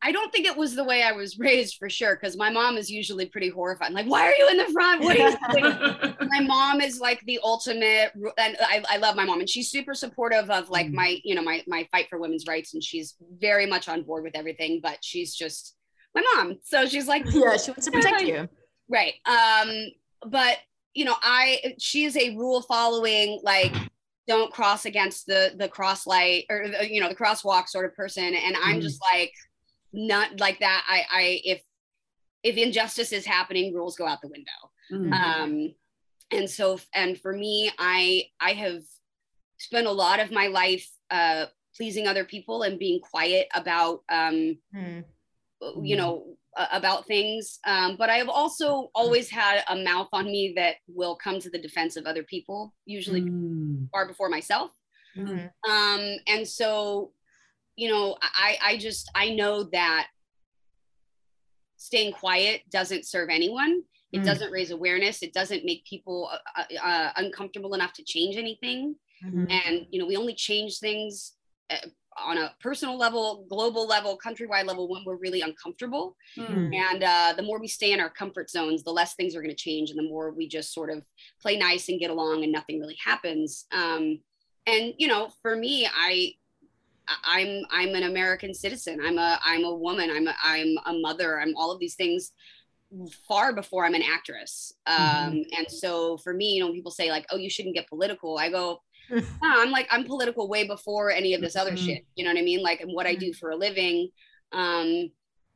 [0.01, 2.77] I don't think it was the way I was raised for sure because my mom
[2.77, 6.15] is usually pretty horrified like why are you in the front what are you doing
[6.31, 9.95] my mom is like the ultimate and I, I love my mom and she's super
[9.95, 10.95] supportive of like Mm.
[10.95, 14.23] my you know my my fight for women's rights and she's very much on board
[14.25, 15.75] with everything but she's just
[16.15, 18.49] my mom so she's like yeah she wants to protect you
[18.89, 19.69] right um
[20.31, 20.59] but
[20.95, 23.75] you know i she is a rule following like
[24.29, 27.95] don't cross against the the cross light or the, you know the crosswalk sort of
[27.95, 28.83] person and i'm Mhm.
[28.83, 29.33] just like
[29.92, 31.62] not like that i i if
[32.42, 34.51] if injustice is happening rules go out the window
[34.90, 35.12] Mm.
[35.12, 35.74] um
[36.31, 38.81] and so and for me i i have
[39.59, 41.46] spent a lot of my life uh
[41.77, 45.01] pleasing other people and being quiet about um, Hmm.
[45.85, 50.24] you know uh, about things um, but i have also always had a mouth on
[50.27, 53.88] me that will come to the defense of other people usually Mm.
[53.92, 54.70] far before myself
[55.16, 55.51] Mhm.
[55.68, 57.12] um and so
[57.79, 60.09] you know i i just i know that
[61.77, 64.25] staying quiet doesn't serve anyone it Mm.
[64.25, 69.47] doesn't raise awareness it doesn't make people uh, uh, uncomfortable enough to change anything Mhm.
[69.51, 71.37] and you know we only change things
[71.71, 71.87] uh,
[72.17, 76.75] on a personal level global level countrywide level when we're really uncomfortable Mm.
[76.75, 79.55] and uh, the more we stay in our comfort zones the less things are going
[79.59, 81.05] to change and the more we just sort of
[81.43, 84.19] play nice and get along and nothing really happens um,
[84.67, 86.35] and you know for me I-
[87.25, 89.01] i'm i'm an american citizen.
[89.05, 90.11] I'm a i'm a woman.
[90.11, 91.40] I'm a, i'm a mother.
[91.40, 92.33] I'm all of these things
[93.27, 94.73] far before i'm an actress.
[94.87, 97.88] Um, and so for me you know when people say like oh you shouldn't get
[97.88, 101.85] political i go no, i'm like i'm political way before any of this other Mhm.
[101.87, 102.03] shit.
[102.16, 102.62] You know what i mean?
[102.62, 104.09] Like and what i do for a living.
[104.53, 105.11] Um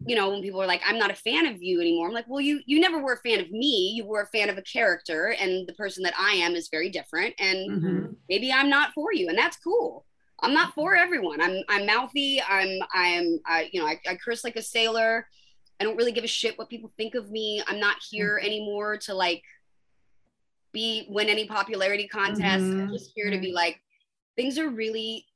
[0.04, 2.28] you know when people are like i'm not a fan of you anymore i'm like
[2.28, 3.92] well you you never were a fan of me.
[3.94, 6.90] You were a fan of a character and the person that i am is very
[6.90, 8.16] different and Mhm.
[8.28, 10.04] maybe i'm not for you and that's cool
[10.42, 11.40] i'm not for everyone.
[11.40, 12.40] I'm i'm mouthy.
[12.42, 15.26] I'm i'm I, you know I, I curse like a sailor.
[15.80, 17.62] I don't really give a shit what people think of me.
[17.66, 19.42] I'm not here anymore to like
[20.72, 22.92] be win any popularity contests i'm Mhm.
[22.92, 23.78] just here to be like
[24.36, 25.26] things are really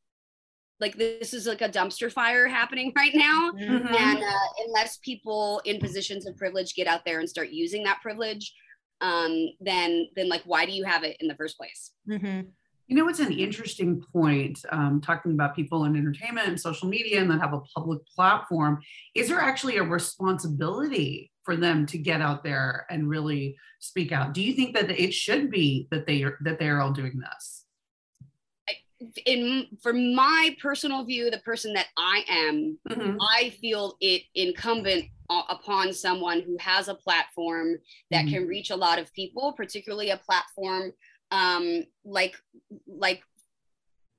[0.80, 3.50] like this is like a dumpster fire happening right now.
[3.52, 3.94] Mhm.
[3.94, 8.00] and uh, unless people in positions of privilege get out there and start using that
[8.00, 8.54] privilege
[9.02, 11.92] um, then then like why do you have it in the first place?
[12.08, 12.52] Mhm.
[12.88, 17.20] You know, it's an interesting point um, talking about people in entertainment and social media
[17.20, 18.80] and that have a public platform.
[19.14, 24.34] Is there actually a responsibility for them to get out there and really speak out?
[24.34, 27.18] Do you think that it should be that they are that they are all doing
[27.18, 27.64] this?
[29.26, 33.18] in for my personal view the person that i am Mhm.
[33.20, 37.76] i feel it incumbent upon someone who has a platform
[38.10, 38.30] that Mhm.
[38.30, 40.92] can reach a lot of people particularly a platform
[41.30, 42.36] um, like
[42.86, 43.22] like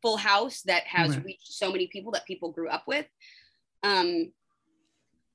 [0.02, 1.26] full house that has Right.
[1.26, 3.06] reached so many people that people grew up with.
[3.84, 4.32] Um,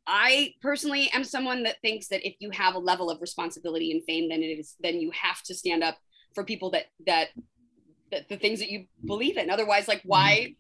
[0.07, 4.03] i personally am someone that thinks that if you have a level of responsibility and
[4.05, 5.97] fame then it is then you have to stand up
[6.35, 7.29] for people that that,
[8.11, 9.49] that the things that you believe in.
[9.49, 10.55] Otherwise like why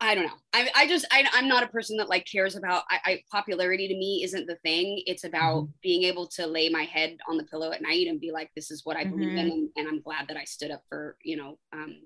[0.00, 0.36] I don't know.
[0.52, 3.88] I, I just I, I'm not a person that like cares about I, I popularity
[3.88, 5.02] to me isn't the thing.
[5.06, 8.30] It's about being able to lay my head on the pillow at night and be
[8.30, 10.82] like, this is what I believe in, and, and I'm glad that I stood up
[10.88, 12.02] for you know um,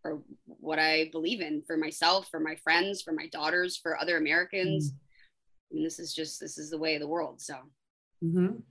[0.00, 4.16] for what I believe in for myself, for my friends, for my daughters, for other
[4.16, 4.94] Americans.
[5.70, 7.42] I mean, this is just this is the way of the world.
[7.42, 7.54] So
[8.24, 8.62] Mhm.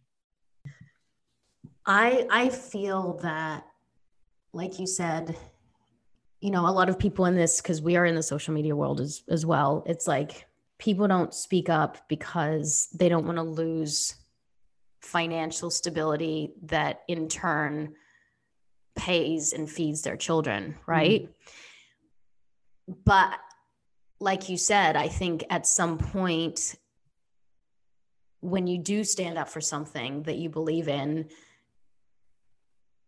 [1.85, 3.67] I I feel that,
[4.53, 5.37] like you said,
[6.41, 8.75] you know, a lot of people in this because we are in the social media
[8.75, 9.83] world as as well.
[9.85, 10.47] It's like
[10.77, 14.15] people don't speak up because they don't want to lose
[15.01, 17.93] financial stability that in turn
[18.95, 21.23] pays and feeds their children, right?
[21.23, 22.93] Mm-hmm.
[23.05, 23.39] But
[24.19, 26.75] like you said, I think at some point
[28.41, 31.29] when you do stand up for something that you believe in,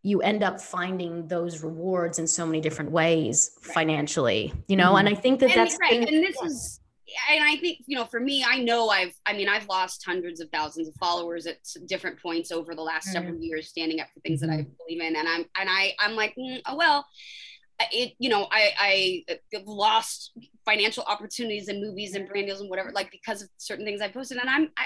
[0.03, 4.95] you end up finding those rewards in so many different ways financially, you know?
[4.95, 5.17] And mm-hmm.
[5.17, 5.99] I think that and, that's right.
[5.99, 6.81] been- and this is
[7.29, 10.39] and I think you know for me I know I've I mean I've lost hundreds
[10.39, 13.43] of thousands of followers at different points over the last several mm.
[13.43, 14.71] years standing up for things that I mm-hmm.
[14.77, 17.05] believe in and I'm and I I'm like mm, oh well
[17.91, 20.31] it you know I I uh, lost
[20.65, 24.07] financial opportunities in movies and brand deals and whatever like because of certain things I
[24.07, 24.85] posted and I'm I,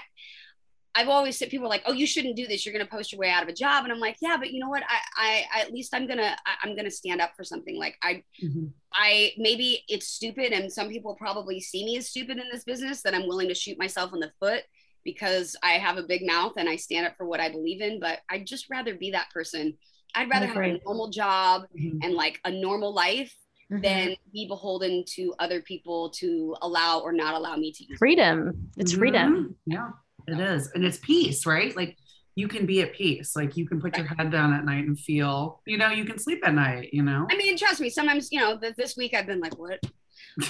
[0.95, 2.65] I've always said people are like, oh, you shouldn't do this.
[2.65, 3.83] You're going to post your way out of a job.
[3.83, 4.81] And I'm like, yeah, but you know what?
[4.83, 7.77] I, I, I at least I'm going to, I'm going to stand up for something.
[7.77, 8.71] Like I, Mhm.
[8.93, 10.53] I, maybe it's stupid.
[10.53, 13.55] And some people probably see me as stupid in this business that I'm willing to
[13.55, 14.63] shoot myself in the foot
[15.03, 17.99] because I have a big mouth and I stand up for what I believe in.
[17.99, 19.77] But I'd just rather be that person.
[20.15, 21.99] I'd rather have a normal job Mhm.
[22.03, 23.35] and like a normal life
[23.69, 23.81] Mhm.
[23.81, 27.97] than be beholden to other people to allow or not allow me to use.
[27.99, 28.69] freedom.
[28.77, 29.57] It's freedom.
[29.67, 29.73] Mhm.
[29.73, 29.89] Yeah,
[30.27, 30.71] it is.
[30.73, 31.75] And it's peace, right?
[31.75, 31.97] Like
[32.35, 33.35] you can be at peace.
[33.35, 36.17] Like you can put your head down at night and feel, you know, you can
[36.19, 37.25] sleep at night, you know?
[37.31, 37.89] I mean, trust me.
[37.89, 39.79] Sometimes, you know, th- this week I've been like, "What?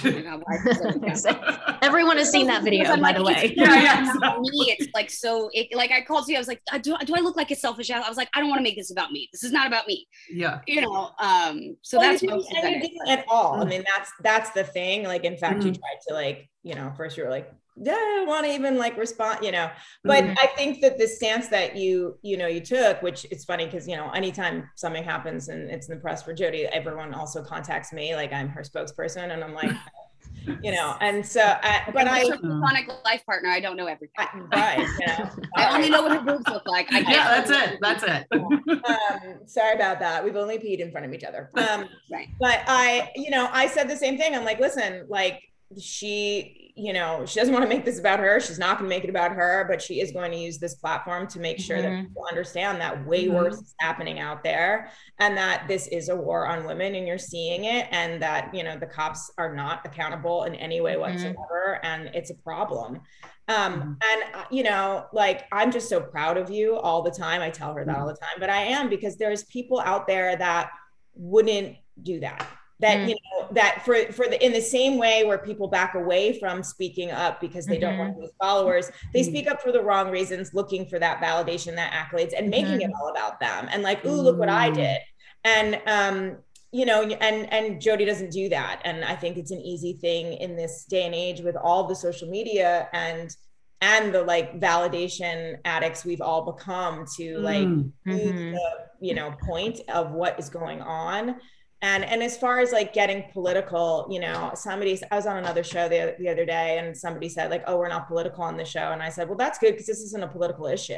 [0.04, 0.64] Oh god, why is
[1.00, 3.54] this so bad?" Everyone has seen that video, by like, the it's way.
[3.56, 4.50] Yeah, yeah, about exactly.
[4.50, 4.76] me.
[4.78, 5.48] It's like so.
[5.52, 6.34] It, like I called you.
[6.34, 8.04] I was like, "Uh, do, do I look like a selfish ass?
[8.04, 9.28] I was like, I don't want to make this about me.
[9.32, 10.08] This is not about me.
[10.28, 10.60] yeah.
[10.66, 11.10] You know.
[11.20, 11.76] Um.
[11.82, 12.82] So Well, that's you didn't been it.
[12.82, 13.60] do it at all.
[13.60, 13.68] I Mm.
[13.68, 15.04] mean, that's that's the thing.
[15.04, 15.78] Like, in fact, you Mhm.
[15.78, 18.78] tried to like, you know, first you were like yeah, I don't want to even
[18.78, 19.70] like respond, you know.
[20.04, 20.34] But Mhm.
[20.38, 23.86] I think that the stance that you, you know, you took, which it's funny because
[23.86, 27.92] you know, anytime something happens and it's in the press for Jodie, everyone also contacts
[27.92, 29.72] me, like I'm her spokesperson, and I'm like,
[30.62, 33.50] you know, and so, I, but I, I'm a platonic life partner.
[33.50, 34.14] I don't know everything.
[34.18, 36.90] I right, you know, I only know what her boobs look like.
[36.92, 37.78] I yeah, can't- that's it.
[37.82, 38.26] That's it.
[38.86, 40.24] um, sorry about that.
[40.24, 41.50] We've only peed in front of each other.
[41.56, 42.28] Um, Right.
[42.40, 44.34] But I, you know, I said the same thing.
[44.34, 45.42] I'm like, listen, like
[45.80, 48.38] she, you know, she doesn't want to make this about her.
[48.38, 50.74] She's not going to make it about her, but she is going to use this
[50.74, 51.82] platform to make sure Mhm.
[51.82, 53.32] that people understand that way Mhm.
[53.34, 57.16] worse is happening out there and that this is a war on women and you're
[57.16, 61.00] seeing it and that, you know, the cops are not accountable in any way Mhm.
[61.00, 61.80] whatsoever.
[61.82, 63.00] And it's a problem.
[63.48, 63.96] Um, Mhm.
[64.04, 67.40] and uh, you know, like I'm just so proud of you all the time.
[67.40, 70.36] I tell her that all the time, but I am because there's people out there
[70.36, 70.70] that
[71.14, 72.46] wouldn't do that.
[72.80, 73.08] That Mm.
[73.08, 76.62] you know that for for the in the same way where people back away from
[76.62, 79.30] speaking up because they don't want those followers, they Mhm.
[79.30, 82.90] speak up for the wrong reasons, looking for that validation, that accolades, and making it
[83.00, 83.68] all about them.
[83.72, 84.74] And like, ooh, look what I Mm.
[84.74, 84.98] did.
[85.44, 86.36] And um,
[86.70, 88.82] you know, and and Jodie doesn't do that.
[88.84, 91.94] And I think it's an easy thing in this day and age with all the
[91.94, 93.34] social media and
[93.80, 98.10] and the like validation addicts we've all become to like mm-hmm.
[98.10, 98.60] the
[99.00, 101.36] you know point of what is going on
[101.82, 105.62] and and as far as like getting political you know somebody i was on another
[105.62, 108.64] show the, the other day and somebody said like oh we're not political on the
[108.64, 110.94] show and i said well that's good because this isn't a political issue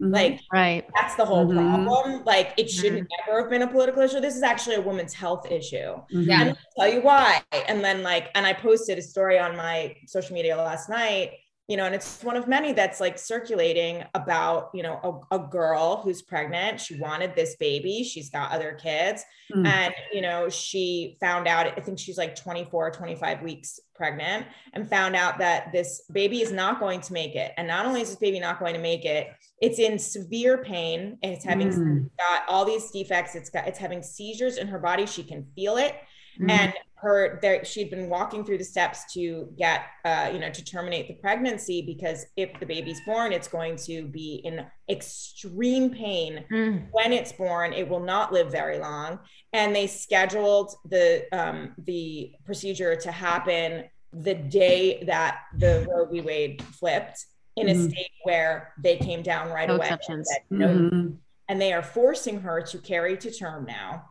[0.00, 0.12] Mhm.
[0.14, 0.84] like Right.
[0.98, 1.84] that's the whole Mhm.
[1.84, 5.12] problem like it shouldn't ever have been a political issue this is actually a woman's
[5.14, 5.90] health issue.
[6.10, 6.40] Yeah.
[6.40, 6.56] and I'll
[6.86, 7.40] tell you why.
[7.68, 11.32] And then like, and I posted a story on my social media last night,
[11.68, 15.38] you know, and it's one of many that's like circulating about, you know, a, a
[15.38, 16.80] girl who's pregnant.
[16.80, 18.02] She wanted this baby.
[18.02, 19.24] She's got other kids.
[19.54, 19.66] Mm.
[19.66, 24.88] And, you know, she found out, I think she's like 24, 25 weeks pregnant and
[24.90, 27.52] found out that this baby is not going to make it.
[27.56, 29.28] And not only is this baby not going to make it,
[29.60, 31.16] it's in severe pain.
[31.22, 32.10] And it's having Mm.
[32.18, 33.36] got all these defects.
[33.36, 35.06] It's got, it's having seizures in her body.
[35.06, 35.94] She can feel it
[36.40, 36.50] Mhm.
[36.50, 36.72] and
[37.02, 41.08] her there she'd been walking through the steps to get uh you know to terminate
[41.08, 46.44] the pregnancy because if the baby's born it's going to be in extreme pain.
[46.52, 46.86] Mm.
[46.92, 49.18] when it's born it will not live very long.
[49.52, 56.20] And they scheduled the um the procedure to happen the day that the roe v.
[56.20, 57.24] Wade flipped
[57.56, 57.90] in a Mhm.
[57.90, 59.88] state where they came down right No away.
[60.08, 60.68] and said, no.
[60.68, 61.16] Mhm.
[61.48, 64.04] and they are forcing her to carry to term now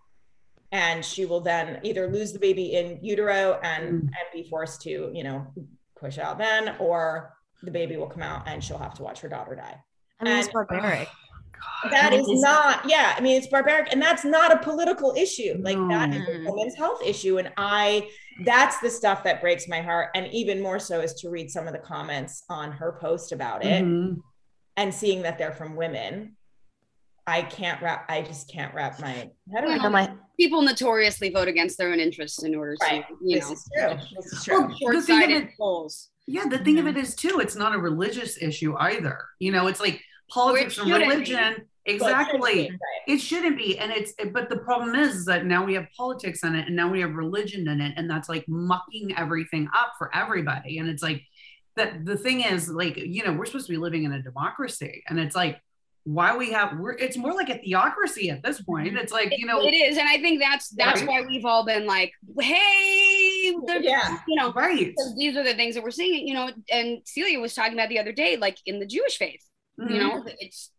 [0.71, 3.99] and she will then either lose the baby in utero and Mm.
[4.01, 5.45] and be forced to you know
[5.99, 9.29] push out then or the baby will come out and she'll have to watch her
[9.29, 9.77] daughter die
[10.19, 11.07] I mean, it's And- barbaric.
[11.91, 15.77] that is not yeah i mean it's barbaric and that's not a political issue like
[15.89, 16.53] that is a No.
[16.53, 18.07] women's health issue and i
[18.45, 21.67] that's the stuff that breaks my heart and even more so is to read some
[21.67, 24.21] of the comments on her post about it Mhm.
[24.77, 26.36] and seeing that they're from women
[27.27, 31.30] i can't wrap i just can't wrap my head I around know my People notoriously
[31.30, 33.06] vote against their own interests in order to, Right.
[33.23, 36.10] you this know, is true this is true Well, the thing short-sighted it- goals.
[36.25, 39.19] Yeah, the thing of it is too, it's not a religious issue either.
[39.39, 41.10] You know, it's like politics and shouldn't be.
[41.15, 41.67] religion.
[41.86, 42.71] Exactly.
[43.08, 43.77] It shouldn't be.
[43.77, 46.75] And it's but the problem is, is that now we have politics in it and
[46.75, 47.93] now we have religion in it.
[47.97, 50.77] And that's like mucking everything up for everybody.
[50.80, 51.21] And it's like
[51.75, 55.04] that the thing is, like, you know, we're supposed to be living in a democracy.
[55.08, 55.60] And it's like,
[56.03, 58.87] why we have we're it's more like a theocracy at this point.
[58.97, 61.09] It's like, you know, it is, and I think that's that's Right.
[61.09, 64.93] why we've all been like, hey, yeah you know, right.
[65.17, 66.27] these are the things that we're seeing.
[66.27, 69.43] You know, and Celia was talking about the other day, like in the Jewish faith.
[69.79, 69.91] Mhm.
[69.93, 70.71] You know, it's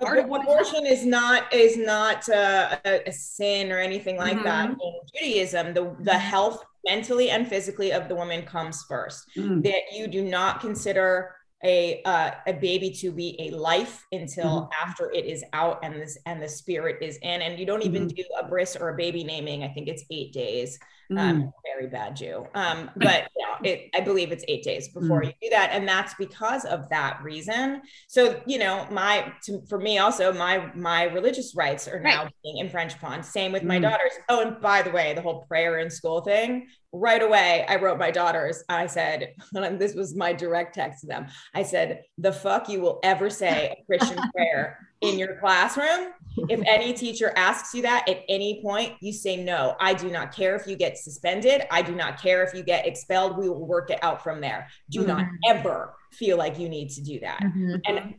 [0.00, 4.16] part of what is abortion is not is not uh, a, a sin or anything
[4.16, 4.78] like that Mhm.
[4.82, 5.74] in Judaism.
[5.74, 9.24] The the health mentally and physically of the woman comes first.
[9.36, 9.62] Mm.
[9.64, 15.10] That you do not consider a uh, a baby to be a life until after
[15.10, 18.24] it is out and this and the spirit is in, and you don't even do
[18.40, 19.62] a bris or a baby naming.
[19.62, 20.78] I think it's eight days.
[21.10, 21.18] Mm.
[21.18, 22.46] um, very bad Jew.
[22.54, 25.88] Um, but you know, it, I believe it's eight days before you do that, and
[25.88, 27.82] that's because of that reason.
[28.08, 32.58] So you know, my to, for me also my my religious rights are now being
[32.58, 33.22] infringed upon.
[33.22, 33.82] Same with my Mm.
[33.82, 34.12] daughters.
[34.28, 36.68] Oh, and by the way, the whole prayer in school thing.
[36.92, 38.64] Right away, I wrote my daughters.
[38.68, 41.26] I said, and this was my direct text to them.
[41.54, 46.08] I said, "The fuck you will ever say a Christian prayer in your classroom
[46.48, 49.74] if any teacher asks you that at any point, you say no.
[49.80, 51.62] I do not care if you get suspended.
[51.70, 53.36] I do not care if you get expelled.
[53.36, 54.68] We will work it out from there.
[54.90, 57.40] Do not ever feel like you need to do that.
[57.42, 57.80] Mhm.
[57.86, 58.14] And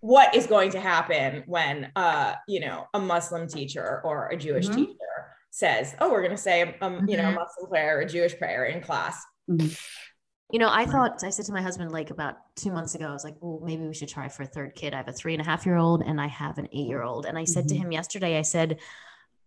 [0.00, 4.68] what is going to happen when uh, you know, a Muslim teacher or a Jewish
[4.68, 4.74] Mhm.
[4.74, 7.36] teacher says, "Oh, we're going to say um, you know, a Mhm.
[7.36, 9.24] Muslim prayer or a Jewish prayer in class."
[10.50, 13.12] You know, I thought I said to my husband like about two months ago, I
[13.12, 14.94] was like, well, maybe we should try for a third kid.
[14.94, 17.02] I have a three and a half year old and I have an eight year
[17.02, 17.26] old.
[17.26, 17.78] And I said to Mhm.
[17.78, 18.78] him yesterday, I said,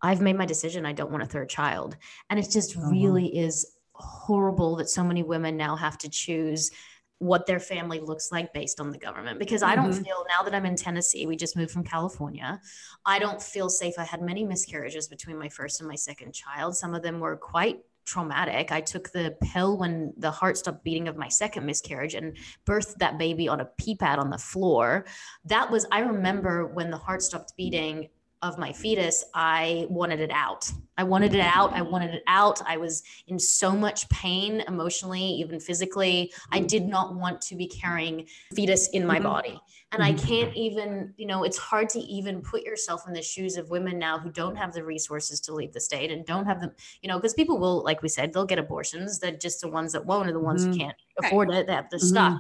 [0.02, 0.86] I've made my decision.
[0.86, 1.98] I don't want a third child.
[2.30, 2.90] And it just Uh-huh.
[2.90, 6.72] really is horrible that so many women now have to choose
[7.20, 10.04] what their family looks like based on the government because I don't Mhm.
[10.04, 12.62] feel now that I'm in Tennessee, we just moved from California.
[13.06, 13.96] I don't feel safe.
[13.98, 16.78] I had many miscarriages between my first and my second child.
[16.78, 18.72] Some of them were quite traumatic.
[18.72, 22.96] I took the pill when the heart stopped beating of my second miscarriage and birthed
[22.96, 25.06] that baby on a pee pad on the floor.
[25.46, 28.10] That was, I remember when the heart stopped beating
[28.42, 30.72] of my fetus, I wanted it out.
[30.98, 31.74] I wanted it out.
[31.74, 32.62] I wanted it out.
[32.66, 36.32] I was in so much pain emotionally, even physically.
[36.52, 39.24] I did not want to be carrying fetus in my Mhm.
[39.24, 39.62] body.
[39.92, 40.28] And I Mhm.
[40.28, 43.98] can't even, you know, it's hard to even put yourself in the shoes of women
[43.98, 47.08] now who don't have the resources to leave the state and don't have the, you
[47.08, 49.20] know, because people will, like we said, they'll get abortions.
[49.20, 50.72] They're just the ones that won't are the ones Mhm.
[50.74, 51.68] who can't afford it.
[51.68, 52.02] They have the Mhm.
[52.02, 52.40] stuff.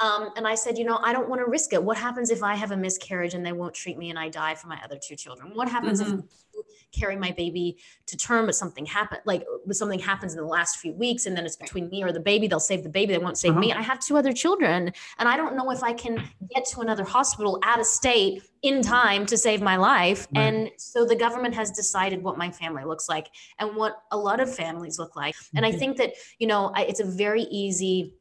[0.00, 1.82] Um, and I said, you know, I don't want to risk it.
[1.82, 4.54] What happens if I have a miscarriage and they won't treat me and I die
[4.54, 5.50] for my other two children?
[5.54, 6.22] What happens if Mhm.
[6.54, 10.78] you carry my baby to term but something happen like something happens in the last
[10.78, 13.18] few weeks and then it's between me or the baby they'll save the baby they
[13.18, 13.78] won't save me Uh-huh.
[13.78, 16.20] i have two other children and i don't know if i can
[16.52, 20.42] get to another hospital out of state in time to save my life Right.
[20.42, 23.28] and so the government has decided what my family looks like
[23.60, 25.78] and what a lot of families look like and i Mhm.
[25.78, 28.16] think that you know I, it's a very easy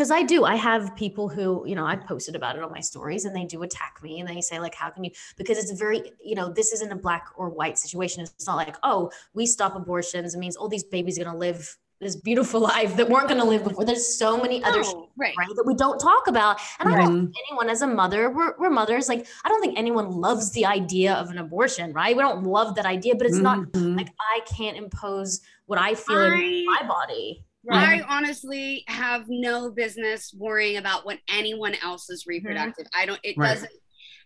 [0.00, 0.46] because I do.
[0.46, 3.44] I have people who, you know, I posted about it on my stories and they
[3.44, 5.10] do attack me and they say, like, how can you?
[5.36, 8.22] Because it's very, you know, this isn't a black or white situation.
[8.22, 10.34] It's not like, oh, we stop abortions.
[10.34, 13.42] It means all these babies are going to live this beautiful life that weren't going
[13.42, 13.84] to live before.
[13.84, 15.34] There's so many other shit, No, right.
[15.38, 16.58] right that we don't talk about.
[16.78, 19.06] And I don't think anyone as a mother, we're, we're mothers.
[19.06, 22.16] Like, I don't think anyone loves the idea of an abortion, right?
[22.16, 23.98] We don't love that idea, but it's not Mhm.
[23.98, 27.44] like I can't impose what I feel in my body.
[27.68, 32.30] I honestly have no business worrying about what anyone else is mm-hmm.
[32.30, 32.86] reproductive.
[32.94, 33.54] I don't, it Right.
[33.54, 33.72] doesn't,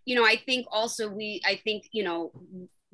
[0.04, 2.32] you know, I think also we, I think, you know,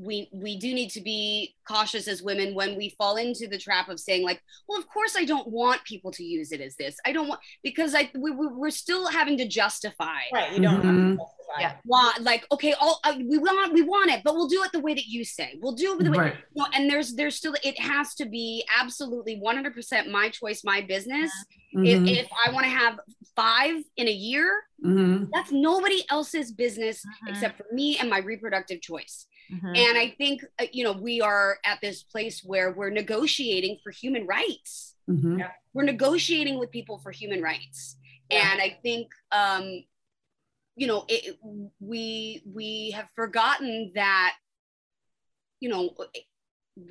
[0.01, 3.89] we we do need to be cautious as women when we fall into the trap
[3.91, 6.97] of saying like well of course i don't want people to use it as this
[7.05, 10.53] i don't want because i we, we- we're still having to justify Right.
[10.53, 11.17] You don't have to Mhm.
[11.19, 11.61] justify.
[11.61, 11.75] Yeah.
[11.85, 14.81] want like okay all uh, we want we want it but we'll do it the
[14.81, 16.37] way that you say we'll do it the way Right.
[16.57, 21.31] no, and there's there's still it has to be absolutely 100% my choice my business
[21.77, 21.87] Mhm.
[21.87, 22.99] if, if i want to have
[23.37, 24.49] five in a year
[24.85, 25.29] Mhm.
[25.33, 27.31] that's nobody else's business Mhm.
[27.31, 29.77] except for me and my reproductive choice Mhm.
[29.77, 33.91] and i think uh, you know we are at this place where we're negotiating for
[33.91, 35.51] human rights Mhm.
[35.75, 37.97] we're negotiating with people for human rights
[38.31, 38.53] Yeah.
[38.53, 39.85] and i think um
[40.77, 41.37] you know it,
[41.81, 44.37] we we have forgotten that
[45.61, 45.95] you know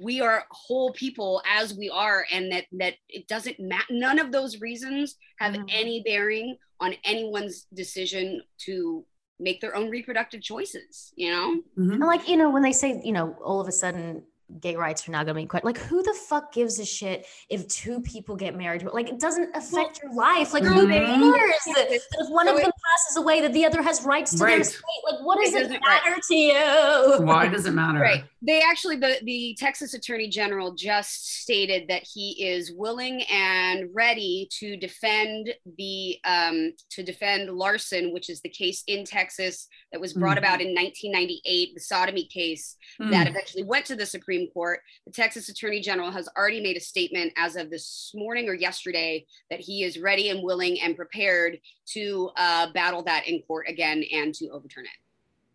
[0.02, 4.32] we are whole people as we are and that that it doesn't matter none of
[4.32, 5.66] those reasons have Mhm.
[5.70, 9.06] any bearing on anyone's decision to
[9.40, 11.94] make their own reproductive choices you know Mhm.
[11.94, 14.24] And like, you know, when they say, you know, all of a sudden
[14.60, 17.26] gay rights are now going to be quite like, who the fuck gives a shit
[17.50, 18.84] if two people get married?
[18.92, 20.54] Like, it doesn't affect your life.
[20.54, 21.36] Like, who Mhm.
[21.36, 24.32] cares that if one So of it- them passes away, that the other has rights
[24.36, 24.52] to Right.
[24.54, 24.82] their estate?
[25.12, 26.02] Like, what does It it, doesn't- right.
[26.06, 27.26] matter to you?
[27.26, 28.00] Why does it matter?
[28.00, 28.24] Right.
[28.42, 34.48] They actually, the, the Texas Attorney General just stated that he is willing and ready
[34.60, 40.14] to defend the um, to defend Lawrence, which is the case in Texas that was
[40.14, 40.40] brought Mhm.
[40.40, 43.12] about in 1998, the sodomy case Mm.
[43.12, 44.80] that eventually went to the Supreme Court.
[45.06, 49.26] The Texas Attorney General has already made a statement as of this morning or yesterday
[49.50, 51.60] that he is ready and willing and prepared
[51.94, 54.92] to uh, battle that in court again and to overturn it.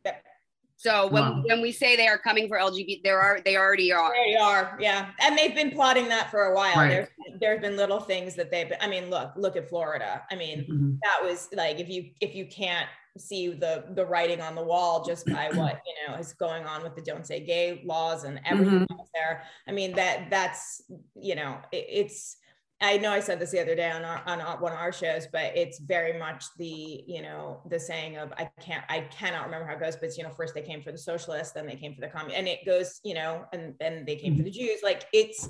[0.06, 0.22] Yep.
[0.76, 1.42] So when, Wow.
[1.46, 4.12] when we say they are coming for LGBT, there are they already are.
[4.12, 4.76] There you are.
[4.80, 5.10] Yeah.
[5.20, 6.74] And they've been plotting that for a while.
[6.76, 6.88] Right.
[6.90, 7.08] There's
[7.40, 10.22] there's been little things that they've I mean, look, look at Florida.
[10.30, 10.98] I mean, Mhm.
[11.02, 15.04] that was like if you if you can't see the the writing on the wall
[15.04, 18.38] just by what you know is going on with the don't say gay laws and
[18.38, 18.52] mm-hmm.
[18.52, 19.42] everything else there.
[19.68, 20.82] I mean that that's
[21.14, 22.36] you know it, it's
[22.80, 24.92] i know i said this the other day on our on our, one of our
[24.92, 29.44] shows but it's very much the you know the saying of i can't i cannot
[29.44, 31.66] remember how it goes but it's, you know first they came for the socialists then
[31.66, 34.38] they came for the commun and it goes you know and then they came for
[34.38, 34.44] mm-hmm.
[34.44, 34.80] the jews.
[34.82, 35.48] Like it's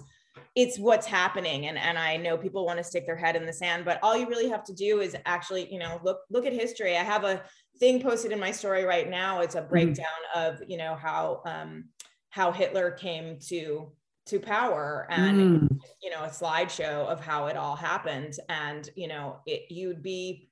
[0.56, 3.52] it's what's happening and and i know people want to stick their head in the
[3.52, 6.52] sand but all you really have to do is actually you know look look at
[6.52, 6.96] history.
[6.96, 7.42] I have a
[7.80, 11.84] thing posted in my story right now it's a breakdown of you know how um
[12.30, 13.90] how hitler came to
[14.26, 15.80] to power and Mm.
[16.02, 20.48] you know a slideshow of how it all happened and you know it you'd be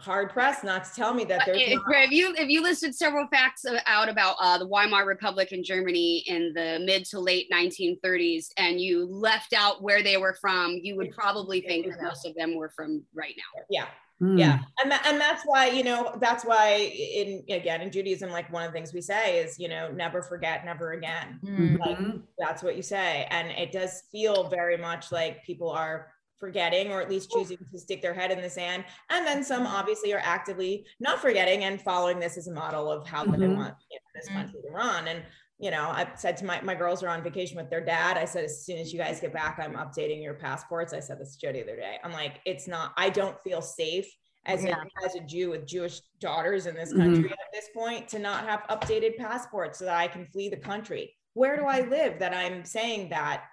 [0.00, 2.92] hard pressed not to tell me that there's if, not- if you if you listed
[2.94, 7.46] several facts out about uh, the Weimar Republic in Germany in the mid to late
[7.52, 12.26] 1930s, and you left out where they were from, you would probably think that most
[12.26, 13.62] of them were from right now.
[13.70, 13.86] yeah
[14.24, 14.38] Mm.
[14.38, 18.50] yeah and that, and that's why you know that's why in again in judaism like
[18.50, 21.78] one of the things we say is you know never forget never again Mm.
[21.78, 21.98] like
[22.38, 27.00] that's what you say and it does feel very much like people are forgetting or
[27.02, 30.22] at least choosing to stick their head in the sand and then some obviously are
[30.24, 33.56] actively not forgetting and following this as a model of how they Mhm.
[33.56, 34.34] want you know, this Mhm.
[34.34, 35.22] country to run and
[35.58, 38.24] you know i said to my, my girls are on vacation with their dad i
[38.24, 41.36] said as soon as you guys get back i'm updating your passports i said this
[41.36, 44.06] to joe the other day i'm like it's not i don't feel safe
[44.46, 44.76] as, Yeah.
[45.02, 46.98] a, as a jew with jewish daughters in this Mhm.
[47.14, 50.56] country at this point to not have updated passports so that i can flee the
[50.56, 53.44] country where do i live that i'm saying that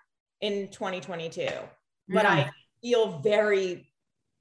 [0.42, 1.48] in 2022
[2.10, 2.50] but i
[2.82, 3.88] feel very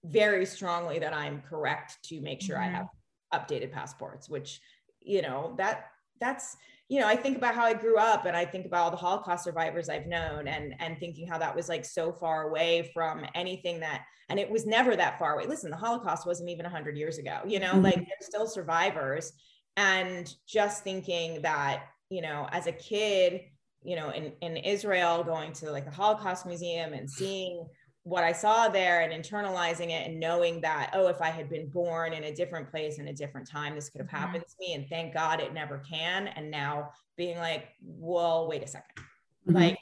[0.04, 2.72] very strongly that i'm correct to make sure i Mhm.
[2.72, 2.88] have
[3.34, 4.61] updated passports which
[5.00, 5.90] you know that
[6.20, 6.56] that's
[6.91, 8.97] you know i think about how i grew up and i think about all the
[8.97, 13.24] holocaust survivors i've known and and thinking how that was like so far away from
[13.34, 16.97] anything that and it was never that far away listen the holocaust wasn't even 100
[16.97, 17.84] years ago you know Mhm.
[17.84, 19.32] like there's still survivors
[19.76, 23.43] and just thinking that you know as a kid
[23.82, 27.66] you know in in israel going to like the holocaust museum and seeing
[28.05, 31.68] what I saw there and internalizing it and knowing that, oh, if I had been
[31.68, 34.18] born in a different place in a different time, this could have Mhm.
[34.18, 34.74] happened to me.
[34.74, 36.28] And thank God it never can.
[36.28, 39.05] And now being like, well, wait a 2nd
[39.46, 39.55] Mhm.
[39.55, 39.78] Like,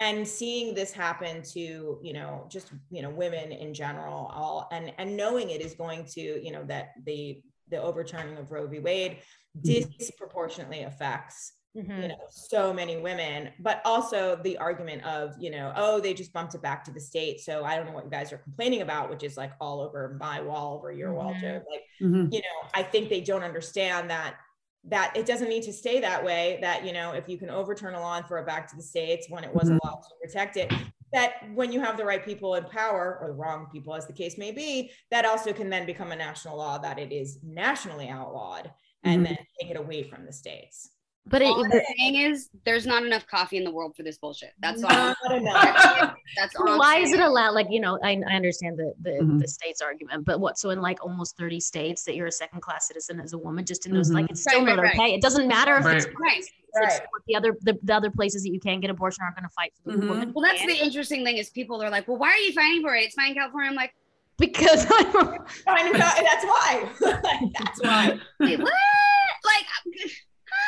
[0.00, 4.92] and seeing this happen to, you know, just, you know, women in general, all and
[4.98, 8.80] and knowing it is going to, you know, that the the overturning of Roe v.
[8.80, 9.22] Wade
[9.56, 9.62] Mhm.
[9.98, 12.02] disproportionately affects Mhm.
[12.02, 16.32] you know so many women but also the argument of you know oh they just
[16.32, 18.82] bumped it back to the state so i don't know what you guys are complaining
[18.82, 21.40] about which is like all over my wall over your wall Mhm.
[21.40, 22.32] joe like Mhm.
[22.32, 24.34] you know i think they don't understand that
[24.82, 27.94] that it doesn't need to stay that way that you know if you can overturn
[27.94, 30.14] a law and throw it back to the states when it was a law to
[30.26, 30.72] protect it
[31.12, 34.12] that when you have the right people in power or the wrong people as the
[34.12, 38.08] case may be that also can then become a national law that it is nationally
[38.08, 38.72] outlawed
[39.04, 39.28] and Mhm.
[39.28, 40.96] then take it away from the states
[41.26, 44.52] But it, the, I'm is, there's not enough coffee in the world for this bullshit.
[44.60, 44.90] That's all.
[44.90, 46.78] not enough That's all.
[46.78, 47.28] Why is it saying.
[47.28, 47.52] allowed?
[47.52, 49.40] Like, you know, I, I understand the the, Mhm.
[49.40, 50.58] the state's argument, but what?
[50.58, 53.64] So in like almost thirty states that you're a second class citizen as a woman,
[53.64, 54.30] just in those, like, Mhm.
[54.30, 55.00] it's still Right, not right, right.
[55.08, 55.14] okay.
[55.14, 56.14] It doesn't matter if it's Right.
[56.18, 56.38] Right.
[56.38, 56.50] it's
[56.82, 57.08] just Right.
[57.28, 59.72] the other the, the other places that you can get abortion aren't going to fight
[59.84, 60.08] for the Mhm.
[60.08, 60.32] woman.
[60.34, 60.68] Well, that's can.
[60.68, 63.04] the interesting thing is people are like, well, why are you fighting for it?
[63.04, 63.68] It's fine in California.
[63.70, 63.94] I'm like,
[64.38, 66.88] because I'm Fine, and fa- that's why.
[67.58, 68.18] that's why.
[68.40, 68.72] wait, what?
[69.44, 70.10] Like,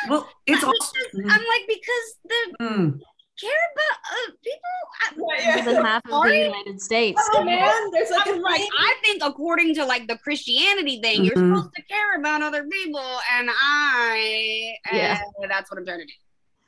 [0.09, 2.99] Well, it's I'm also I'm like, because the Mm.
[3.39, 4.75] care about uh, people.
[5.01, 6.43] I, Yeah, more than half of the Sorry?
[6.45, 7.21] United States.
[7.33, 8.61] Oh man, there's like a I'm like.
[8.61, 11.55] I think according to like the Christianity thing, you're Mhm.
[11.57, 15.19] supposed to care about other people, and I, Yeah.
[15.41, 16.13] and that's what I'm trying to do.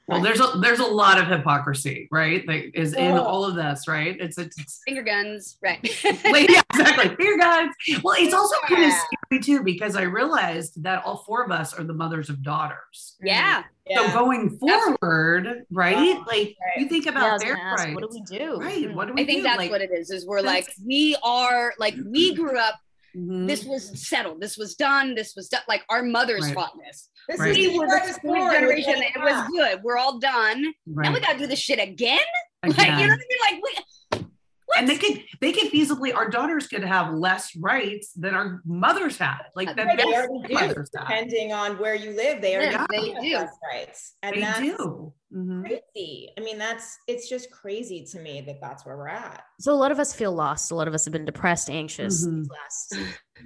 [0.08, 2.46] Well, there's a there's a lot of hypocrisy, right?
[2.46, 3.24] That is in Oh.
[3.24, 4.16] all of this, right?
[4.20, 5.82] It's it's Finger guns, right?
[6.26, 7.16] like, yeah, exactly.
[7.16, 7.70] Dear guys.
[8.04, 11.74] Well, it's also kind of scary too because I realized that all four of us
[11.74, 13.16] are the mothers of daughters.
[13.22, 13.62] yeah.
[13.64, 13.70] Mm-hmm.
[13.98, 14.14] So Yeah.
[14.14, 15.96] going forward, right?
[15.98, 16.78] Oh, like right.
[16.78, 18.60] you think about was their gonna ask, rights, what do we do?
[18.60, 18.94] right?
[18.96, 19.44] What do we I think do?
[19.44, 20.10] that's like, what it is.
[20.12, 22.76] Is we're like we are like we grew up.
[23.16, 23.48] Mhm.
[23.48, 24.42] This was settled.
[24.42, 25.16] This was done.
[25.16, 25.62] This was done.
[25.68, 26.54] Like our mothers Right.
[26.56, 27.10] fought this.
[27.30, 27.52] This Right.
[27.52, 28.96] is We were the the first first born generation.
[29.02, 29.82] It was good.
[29.84, 30.66] We're all done.
[30.88, 31.06] right.
[31.10, 32.20] Now we gotta do this shit again.
[32.66, 33.40] Like you know what I mean?
[33.52, 34.26] Like we.
[34.68, 34.80] What?
[34.80, 39.20] and they could they could feasibly our daughters could have less rights than our mothers
[39.20, 40.54] had like that Right, they their already do.
[40.56, 41.02] mothers had.
[41.08, 43.48] Depending on where you live, they are Yeah, they have do.
[43.72, 45.62] rights, and they that's do Mhm.
[45.66, 46.30] crazy.
[46.38, 49.44] I mean, that's it's just crazy to me that that's where we're at.
[49.60, 50.72] So a lot of us feel lost.
[50.72, 52.38] A lot of us have been depressed, anxious Mhm.
[52.38, 52.96] these last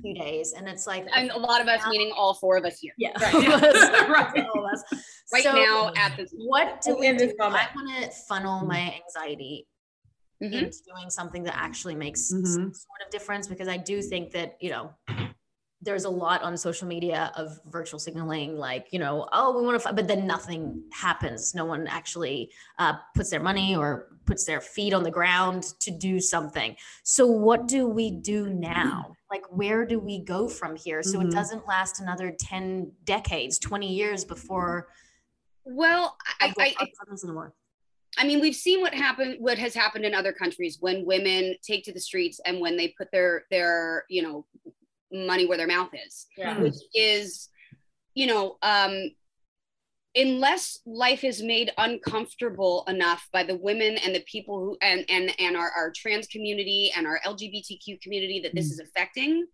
[0.01, 2.79] few days, and it's like And a lot of us, meaning all four of us
[2.79, 3.33] here, yeah, Right.
[3.35, 3.73] all of us,
[4.09, 4.45] Right.
[4.53, 4.83] all of us.
[5.33, 6.31] right So now at this.
[6.37, 7.33] what do we do?
[7.41, 9.67] I want to funnel my anxiety
[10.41, 10.53] Mhm.
[10.53, 12.45] into doing something that actually makes Mhm.
[12.45, 14.93] some sort of difference because I do think that, you know,
[15.81, 19.81] there's a lot on social media of virtual signaling, like, you know, oh, we want
[19.81, 21.55] to, but then nothing happens.
[21.55, 25.91] No one actually uh, puts their money or puts their feet on the ground to
[25.91, 26.75] do something.
[27.03, 29.13] So, what do we do now?
[29.31, 31.27] Like, where do we go from here so Mhm.
[31.27, 34.89] it doesn't last another 10 decades, 20 years before
[35.63, 36.87] Well, I, I, I,
[37.23, 37.53] anymore?
[38.17, 41.85] I mean, we've seen what happened, what has happened in other countries when women take
[41.85, 44.45] to the streets and when they put their their you know
[45.11, 46.59] money where their mouth is, Yeah.
[46.59, 47.49] which is,
[48.13, 49.11] you know, um,
[50.15, 55.31] unless life is made uncomfortable enough by the women and the people who and and
[55.39, 58.71] and our, our trans community and our LGBTQ community that this Mm.
[58.71, 59.45] is affecting.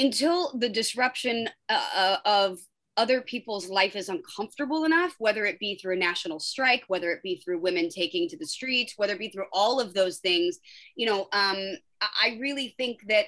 [0.00, 2.58] until the disruption uh, uh, of
[2.96, 7.20] other people's life is uncomfortable enough, whether it be through a national strike, whether it
[7.24, 10.58] be through women taking to the streets, whether it be through all of those things,
[10.94, 11.58] you know, um,
[12.00, 13.26] I really think that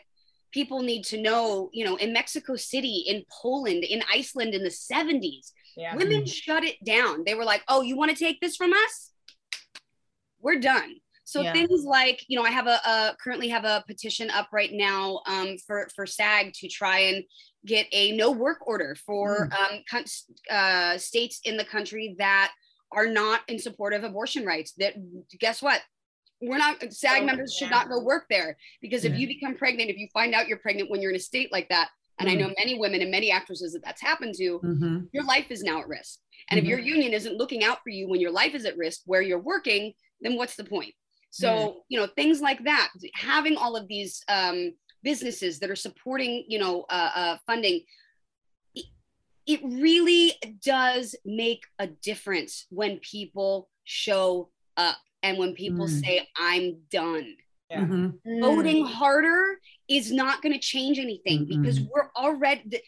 [0.53, 4.71] people need to know, you know, in Mexico City, in Poland, in Iceland in the
[4.71, 5.95] 70s, Yeah.
[5.95, 7.25] women shut it down.
[7.25, 9.13] They were like, oh, you want to take this from us?
[10.41, 10.97] We're done.
[11.25, 11.53] So Yeah.
[11.53, 15.21] things like, you know, I have a, a currently have a petition up right now
[15.27, 17.25] um, for for SAG to try and
[17.65, 20.05] get a no work order for um, con-
[20.51, 22.53] uh, states in the country that
[22.91, 24.73] are not in support of abortion rights.
[24.79, 24.95] That
[25.39, 25.81] guess what?
[26.41, 29.91] We're not SAG Oh, members should not go work there because if you become pregnant,
[29.91, 32.35] if you find out you're pregnant when you're in a state like that, and I
[32.35, 32.39] Mm.
[32.39, 35.09] know many women and many actresses that that's happened to, Mhm.
[35.13, 36.21] your life is now at risk.
[36.49, 39.03] And if your union isn't looking out for you when your life is at risk
[39.05, 40.95] where you're working, then what's the point?
[41.31, 44.73] So, you know, things like that, having all of these um,
[45.03, 47.85] businesses that are supporting, you know, uh, uh, funding,
[48.75, 48.87] it,
[49.47, 56.05] it really does make a difference when people show up and when people Mm.
[56.05, 57.37] say, I'm done
[57.71, 57.83] Yeah.
[57.85, 58.19] Mhm.
[58.27, 58.41] Mm.
[58.41, 62.83] voting harder is not going to change anything because we're already th-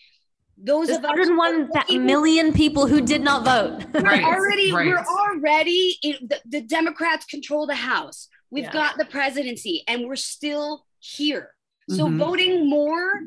[0.56, 3.84] those There's of us 101 people- million people who did not vote.
[4.02, 4.22] Right.
[4.24, 4.86] already right.
[4.86, 8.72] we're already in, the, the democrats control the house we've Yeah.
[8.72, 11.54] got the presidency and we're still here
[11.88, 12.18] so Mhm.
[12.18, 13.22] voting more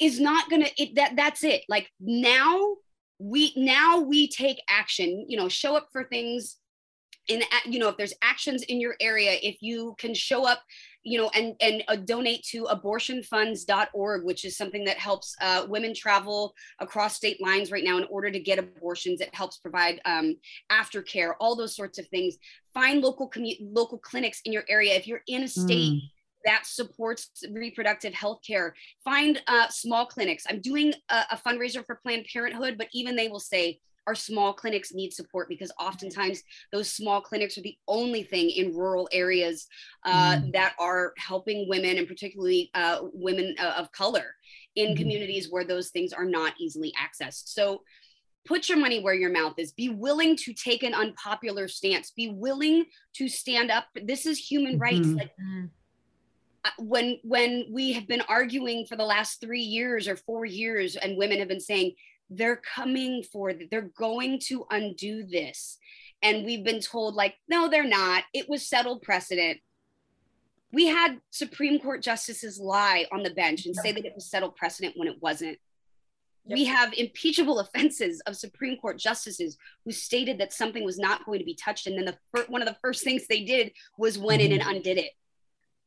[0.00, 2.76] is not gonna it that that's it like now
[3.18, 6.56] we now we take action you know show up for things
[7.28, 10.60] in a- you know if there's actions in your area if you can show up
[11.04, 15.94] you know and and uh, donate to abortionfunds.org which is something that helps uh, women
[15.94, 20.34] travel across state lines right now in order to get abortions it helps provide um,
[20.70, 22.36] aftercare all those sorts of things
[22.74, 26.00] find local commu- local clinics in your area if you're in a state Mm.
[26.44, 28.74] that supports reproductive health care.
[29.04, 30.44] Find uh, small clinics.
[30.48, 34.52] I'm doing a, a fundraiser for Planned Parenthood, but even they will say our small
[34.52, 36.42] clinics need support because oftentimes
[36.72, 39.66] those small clinics are the only thing in rural areas
[40.04, 40.52] uh, Mm.
[40.52, 44.34] that are helping women and particularly uh, women uh, of color
[44.74, 44.96] in Mhm.
[44.96, 47.48] communities where those things are not easily accessed.
[47.48, 47.84] So
[48.44, 52.28] put your money where your mouth is be willing to take an unpopular stance be
[52.28, 52.84] willing
[53.14, 55.16] to stand up this is human rights Mhm.
[55.18, 55.30] like
[56.64, 60.96] uh, when when we have been arguing for the last three years or four years
[60.96, 61.94] and women have been saying
[62.30, 65.78] they're coming for th- they're going to undo this.
[66.22, 68.24] And we've been told like no they're not.
[68.32, 69.58] It was settled precedent.
[70.72, 74.56] We had supreme court justices lie on the bench and say that it was settled
[74.56, 75.58] precedent when it wasn't.
[76.44, 81.38] We have impeachable offenses of supreme court justices who stated that something was not going
[81.38, 81.86] to be touched.
[81.86, 84.62] And then the fir- one of the first things they did was went in and
[84.62, 84.76] mm-hmm.
[84.76, 85.12] undid it.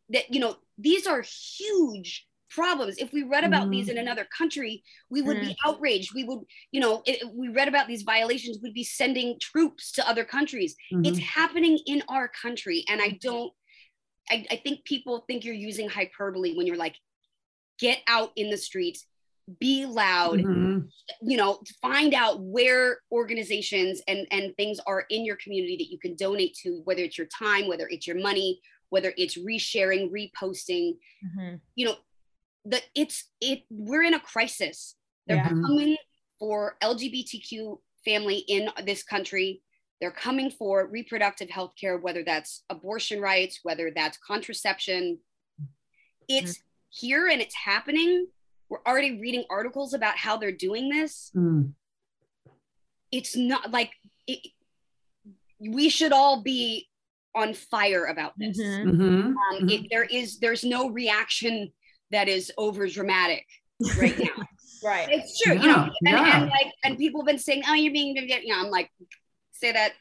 [0.09, 2.27] That you know these are huge
[2.59, 4.73] problems if we read about these in another country
[5.09, 6.39] we would be outraged we would
[6.71, 7.03] you know
[7.33, 10.75] we read about these violations we'd be sending troops to other countries
[11.07, 11.23] it's Mhm.
[11.39, 13.51] happening in our country and i don't
[14.33, 16.95] I, I think people think you're using hyperbole when you're like
[17.79, 19.05] get out in the streets
[19.59, 20.89] be loud Mhm.
[21.21, 21.51] you know
[21.81, 26.53] find out where organizations and and things are in your community that you can donate
[26.63, 30.97] to whether it's your time whether it's your money whether it's resharing reposting
[31.27, 31.59] Mhm.
[31.75, 31.95] you know
[32.65, 34.95] the it's it we're in a crisis
[35.27, 35.49] they're Yeah.
[35.49, 35.95] Coming
[36.39, 39.61] for lgbtq family in this country
[40.01, 45.19] they're coming for reproductive health care whether that's abortion rights whether that's contraception
[46.27, 46.59] it's
[46.89, 48.27] here and it's happening
[48.69, 51.73] we're already reading articles about how they're doing this Mm.
[53.11, 53.91] it's not like
[54.27, 54.39] it,
[55.59, 56.89] we should all be
[57.35, 58.85] on fire about this Mhm.
[58.91, 59.35] Mhm.
[59.61, 61.71] um, it, there is there's no reaction
[62.11, 63.45] that is over dramatic
[63.99, 64.25] right now.
[64.83, 65.07] Right.
[65.09, 66.41] it's true you know and, yeah.
[66.41, 68.91] and like and people have been saying oh you're being you know i'm like
[69.51, 69.93] say that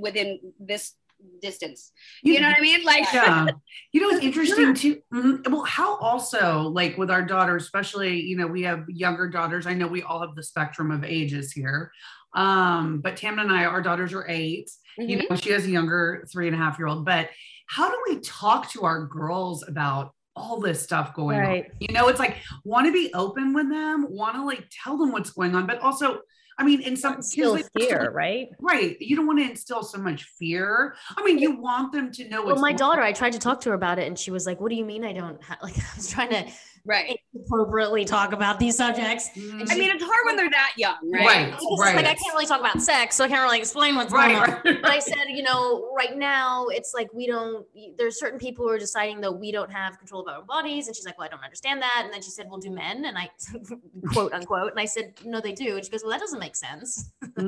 [0.00, 0.94] within this
[1.40, 1.92] distance.
[2.24, 2.82] You know what i mean?
[2.82, 3.46] Like yeah.
[3.92, 5.00] You know it's interesting too?
[5.14, 5.46] Mhm.
[5.48, 9.66] well how also like with our daughters especially you know we have younger daughters.
[9.68, 11.92] I know we all have the spectrum of ages here.
[12.34, 15.30] Um but tam and i our daughters are 8 you Mhm.
[15.30, 17.04] know she has a younger three and a half year old.
[17.04, 17.28] But
[17.68, 21.64] how do we talk to our girls about all this stuff going Right.
[21.66, 24.96] on you know it's like want to be open with them want to like tell
[24.96, 26.20] them what's going on but also
[26.58, 28.48] i mean in some Still kids, fear, right?
[28.60, 32.28] right you don't want to instill so much fear i mean you want them to
[32.28, 34.46] know Well, my daughter, I tried to talk to her about it, and she was
[34.46, 36.46] like, "What do you mean I don't have?" Like, I was trying to
[36.84, 39.30] right appropriately talk about these subjects.
[39.36, 39.70] Mm.
[39.70, 41.24] I mean, it's hard when they're that young, right?
[41.26, 41.46] Right.
[41.50, 41.96] Because Right.
[41.96, 44.50] like I can't really talk about sex, so I can't really explain what's going on.
[44.50, 44.82] right, right.
[44.82, 47.66] But I said, you know, right now it's like we don't.
[47.96, 50.94] There's certain people who are deciding that we don't have control of our bodies, and
[50.96, 53.16] she's like, "Well, I don't understand that." And then she said, "Well, do men?" And
[53.16, 53.30] I,
[54.12, 56.56] quote unquote, and I said, "No, they do." And she goes, "Well, that doesn't make
[56.56, 57.10] sense."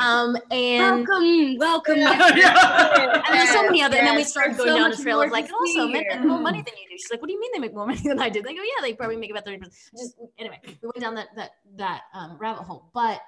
[0.00, 1.96] Um, and Welcome, welcome.
[1.98, 3.22] Yeah, yeah.
[3.26, 3.96] and there's so many other.
[3.96, 5.86] And then we Yes, started going so down much the trail of like, to also
[5.88, 6.96] men make more money than you do.
[6.98, 8.42] She's like, what do you mean they make more money than I do?
[8.42, 9.74] They go, yeah, they probably make about thirty percent.
[9.96, 12.90] Just anyway, we went down that that that um, rabbit hole.
[12.94, 13.20] But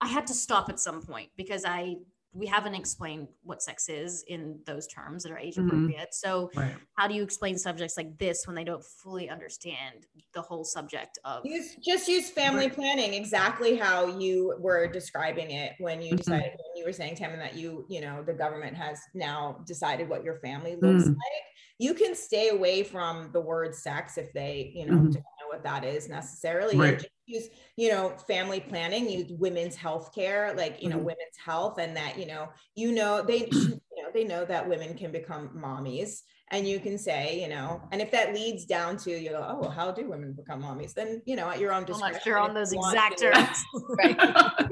[0.00, 1.96] I had to stop at some point because I
[2.32, 5.66] we haven't explained what sex is in those terms that are age Mhm.
[5.66, 6.14] appropriate.
[6.14, 6.76] So Right.
[6.96, 11.18] how do you explain subjects like this when they don't fully understand the whole subject
[11.24, 11.44] of?
[11.44, 16.18] Use just use family planning exactly how you were describing it when you Mhm.
[16.18, 20.08] decided when you were saying Tammin that you you know the government has now decided
[20.08, 21.08] what your family looks Mm.
[21.08, 21.44] like.
[21.78, 25.12] You can stay away from the word sex if they you know Mhm.
[25.12, 26.76] don't know what that is necessarily.
[26.78, 26.98] Right.
[26.98, 29.08] just use you know family planning.
[29.08, 31.04] Use women's health care like you know Mhm.
[31.04, 33.80] women's health and that you know you know they you
[34.12, 38.10] they know that women can become mommies and you can say, you know, and if
[38.10, 40.92] that leads down to you go, oh, well, how do women become mommies?
[40.94, 42.12] Then you know, at your own I'm discretion.
[42.12, 43.30] not sure on those you exact to.
[43.30, 43.64] terms.
[43.98, 44.18] Right.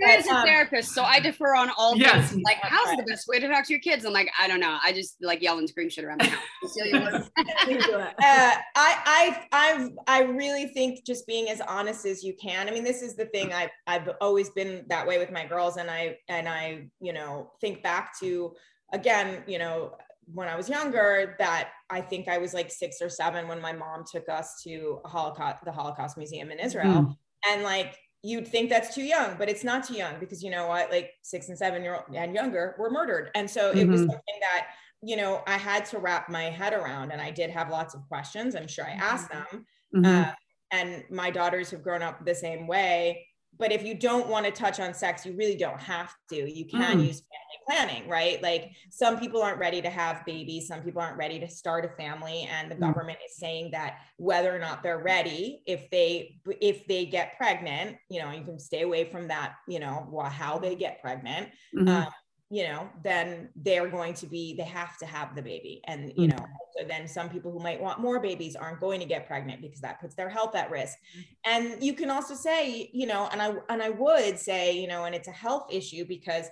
[0.07, 2.30] As a um, therapist, so I defer on all Yes.
[2.30, 2.43] things.
[2.45, 2.99] Like, how's right.
[2.99, 4.05] the best way to talk to your kids?
[4.05, 4.78] I'm like, I don't know.
[4.82, 6.41] I just like yell and scream shit around my house.
[7.68, 12.68] Uh, I, I, I, I really think just being as honest as you can.
[12.68, 13.53] I mean, this is the thing.
[13.53, 17.53] I've, I've always been that way with my girls, and I, and I, you know,
[17.61, 18.55] think back to,
[18.93, 23.09] again, you know, when I was younger, that I think I was like six or
[23.09, 27.07] seven when my mom took us to Holocaust, the Holocaust Museum in Israel,
[27.47, 30.66] and like you'd think that's too young, but it's not too young because you know
[30.66, 34.01] what, like six and seven year old and younger were murdered, and so it was
[34.01, 34.09] Mhm.
[34.11, 34.68] something that
[35.03, 38.03] you know I had to wrap my head around, and I did have lots of
[38.09, 38.55] questions.
[38.55, 40.28] I'm sure I asked them, Mhm.
[40.28, 40.32] uh,
[40.72, 43.28] and my daughters have grown up the same way.
[43.59, 46.37] But if you don't want to touch on sex, you really don't have to.
[46.51, 47.07] You can Mm.
[47.07, 48.41] use family planning, right?
[48.43, 51.89] Like some people aren't ready to have babies, some people aren't ready to start a
[51.97, 52.81] family, and the Mm.
[52.81, 57.97] government is saying that whether or not they're ready, if they if they get pregnant,
[58.09, 61.51] you know, you can stay away from that, you know, wha- how they get pregnant
[61.75, 61.89] Mhm.
[61.89, 62.13] um,
[62.51, 65.82] you know, then they're going to be, they have to have the baby.
[65.86, 66.78] And, you know, mm-hmm.
[66.78, 69.80] so then some people who might want more babies aren't going to get pregnant because
[69.82, 70.96] that puts their health at risk.
[70.96, 71.22] Mm-hmm.
[71.44, 75.05] And you can also say, you know, and I, and I would say, you know,
[75.05, 76.46] and it's a health issue because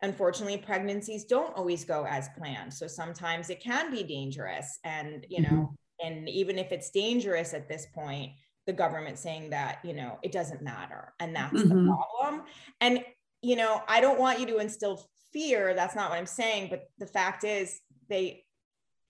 [0.00, 2.72] unfortunately pregnancies don't always go as planned.
[2.72, 4.78] So sometimes it can be dangerous.
[4.84, 6.06] And, you know, mm-hmm.
[6.06, 8.32] and even if it's dangerous at this point,
[8.66, 11.12] the government saying that, you know, it doesn't matter.
[11.20, 11.88] And that's the Mhm.
[11.88, 12.44] problem.
[12.80, 13.04] And,
[13.42, 15.74] you know, I don't want you to instill fear.
[15.74, 16.68] That's not what I'm saying.
[16.70, 18.44] But the fact is they,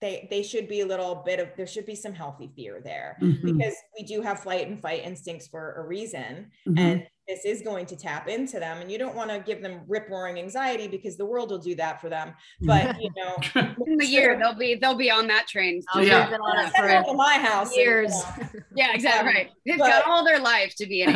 [0.01, 3.17] they, they should be a little bit of, there should be some healthy fear there
[3.21, 3.41] Mhm.
[3.43, 6.51] because we do have flight and fight instincts for a reason.
[6.67, 6.79] Mhm.
[6.79, 8.81] And this is going to tap into them.
[8.81, 11.73] And you don't want to give them rip roaring anxiety because the world will do
[11.75, 12.33] that for them.
[12.59, 13.37] But, you know,
[13.87, 15.81] in the year they'll be they'll be on that train.
[15.95, 16.29] Oh, Yeah.
[16.29, 17.67] we've on it send for my house.
[17.69, 18.11] and, you years.
[18.11, 19.29] know, Yeah, exactly.
[19.29, 19.49] Um, Right.
[19.65, 21.13] They've but- got all their life to be an.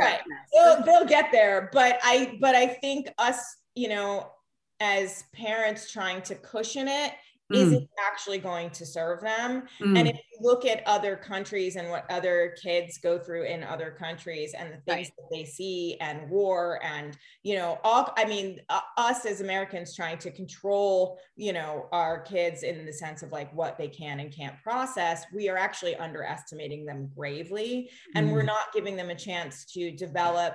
[0.00, 0.20] Right.
[0.52, 3.38] they'll, they'll get there but i but i think us
[3.76, 4.30] you know
[4.80, 7.12] as parents trying to cushion it,
[7.52, 7.88] is it Mm.
[7.96, 9.96] not actually going to serve them Mm.
[9.96, 13.92] and if you look at other countries and what other kids go through in other
[13.92, 15.12] countries and the things Right.
[15.16, 19.94] that they see and war and you know all i mean uh, us as americans
[19.94, 24.18] trying to control you know our kids in the sense of like what they can
[24.18, 28.46] and can't process we are actually underestimating them gravely and we're Mm.
[28.46, 30.54] not giving them a chance to develop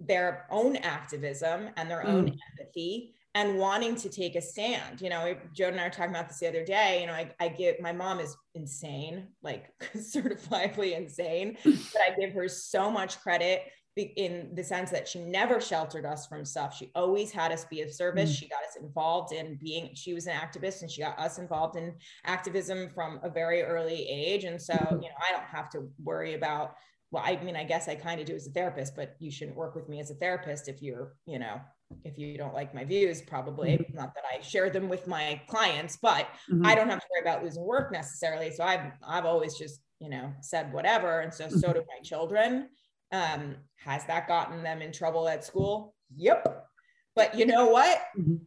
[0.00, 5.00] their own activism and their own empathy and wanting to take a stand.
[5.00, 7.00] You know, Joe and I were talking about this the other day.
[7.00, 12.32] You know, I, I give my mom is insane, like certifiably insane, but I give
[12.34, 13.62] her so much credit
[13.96, 16.74] in the sense that she never sheltered us from stuff.
[16.74, 18.30] She always had us be of service.
[18.30, 18.38] Mm.
[18.38, 21.76] She got us involved in being, she was an activist and she got us involved
[21.76, 24.44] in activism from a very early age.
[24.44, 26.74] And so, you know, I don't have to worry about,
[27.10, 29.58] well, I mean, I guess I kind of do as a therapist, but you shouldn't
[29.58, 31.60] work with me as a therapist if you're, you know,
[32.04, 35.96] if you don't like my views, probably not that I share them with my clients,
[36.00, 36.64] but Mhm.
[36.64, 38.50] I don't have to worry about losing work necessarily.
[38.50, 42.70] So I've I've always just you know said whatever, and so so do my children.
[43.12, 45.94] Um, has that gotten them in trouble at school?
[46.16, 46.66] Yep.
[47.14, 48.00] But you know what?
[48.14, 48.46] Mhm.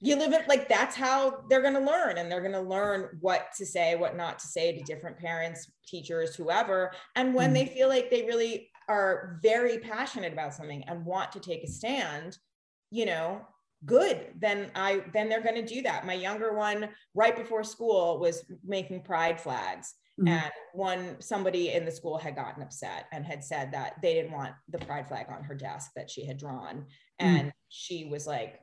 [0.00, 3.16] You live it like that's how they're going to learn, and they're going to learn
[3.20, 6.92] what to say, what not to say to different parents, teachers, whoever.
[7.14, 7.54] And when Mhm.
[7.54, 11.68] they feel like they really are very passionate about something and want to take a
[11.68, 12.38] stand,
[12.90, 13.40] you know,
[13.84, 18.18] good then i then they're going to do that my younger one right before school
[18.18, 20.28] was making pride flags Mhm.
[20.28, 24.32] And one somebody in the school had gotten upset and had said that they didn't
[24.32, 26.86] want the pride flag on her desk that she had drawn.
[27.18, 28.60] And she was like,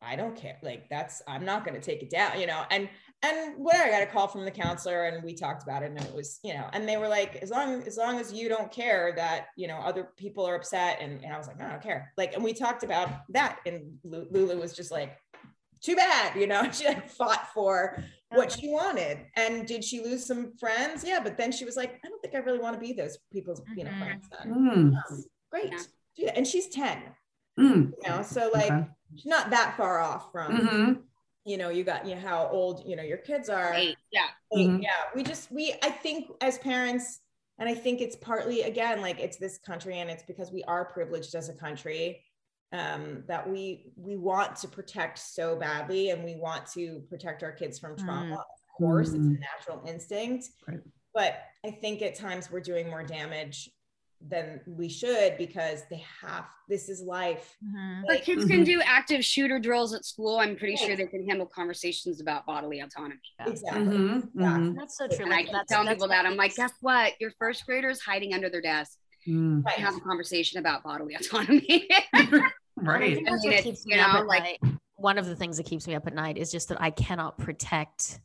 [0.00, 0.58] I don't care.
[0.62, 2.64] Like that's I'm not gonna take it down, you know.
[2.70, 2.88] And
[3.22, 6.00] and whatever, I got a call from the counselor and we talked about it and
[6.00, 8.70] it was, you know, and they were like, as long as long as you don't
[8.70, 10.98] care that, you know, other people are upset.
[11.00, 12.12] And, and I was like, I don't care.
[12.16, 13.58] Like, and we talked about that.
[13.66, 15.16] And Lu- Lulu was just like,
[15.80, 19.18] too bad, you know, she like fought for what she wanted.
[19.36, 21.02] And did she lose some friends?
[21.04, 23.18] Yeah, but then she was like, I don't think I really want to be those
[23.32, 24.52] people's, you know, friends then.
[24.52, 25.72] Mm, Um, great.
[26.16, 26.32] Yeah.
[26.34, 26.98] And she's 10,
[27.58, 28.88] mm, you know, so like okay.
[29.14, 31.02] she's not that far off from, Mhm.
[31.44, 33.72] You know, you got, you know, how old, you know, your kids are.
[33.74, 33.96] Eight.
[34.12, 34.26] Yeah.
[34.50, 34.82] Like, Mhm.
[34.82, 37.20] yeah we just we i think as parents
[37.58, 40.86] and i think it's partly again like it's this country and it's because we are
[40.86, 42.24] privileged as a country
[42.72, 47.52] um that we we want to protect so badly and we want to protect our
[47.52, 48.40] kids from trauma Mm.
[48.40, 49.40] of course it's a Mm.
[49.40, 50.80] natural instinct Right.
[51.12, 53.70] but i think at times we're doing more damage
[54.20, 58.02] than we should because they have this is life Mhm.
[58.02, 58.48] But Like, kids Mhm.
[58.48, 60.38] can do active shooter drills at school.
[60.38, 63.20] I'm pretty sure they can handle conversations about bodily autonomy.
[63.46, 64.30] exactly Mhm.
[64.34, 64.46] Yeah.
[64.58, 64.76] Mhm.
[64.76, 65.24] That's so true.
[65.24, 66.26] And I Like, keep telling people that.
[66.26, 67.14] I'm like, guess what?
[67.20, 69.64] Your first grader is hiding under their desk Mm.
[69.64, 69.78] right.
[69.78, 71.88] have a conversation about bodily autonomy.
[72.12, 73.18] And I Right.
[73.18, 74.72] I that's mean, what keeps you me up know, at like- night.
[74.96, 77.38] One of the things that keeps me up at night is just that I cannot
[77.38, 78.18] protect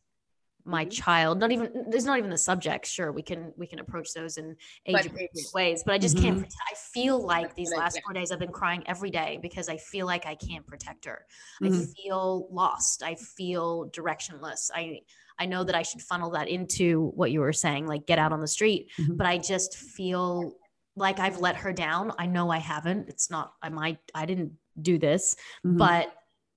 [0.66, 0.92] my Mhm.
[0.92, 1.40] child.
[1.40, 2.86] Not even there's not even the subject.
[2.86, 4.56] Sure, we can we can approach those in
[4.86, 6.38] age appropriate ways, but I just can't.
[6.38, 6.42] Mhm.
[6.42, 9.78] Protect, I feel like these last four days I've been crying every day because I
[9.78, 11.26] feel like I can't protect her.
[11.62, 11.94] I Mhm.
[11.96, 13.04] feel lost.
[13.04, 14.72] I feel directionless.
[14.74, 15.02] I
[15.40, 18.32] I know that I should funnel that into what you were saying, like get out
[18.32, 19.18] on the street, Mhm.
[19.18, 20.56] but I just feel
[20.96, 22.14] like I've let her down.
[22.20, 23.10] I know I haven't.
[23.10, 25.36] It's not I might I didn't do this,
[25.66, 25.78] Mhm.
[25.78, 26.14] but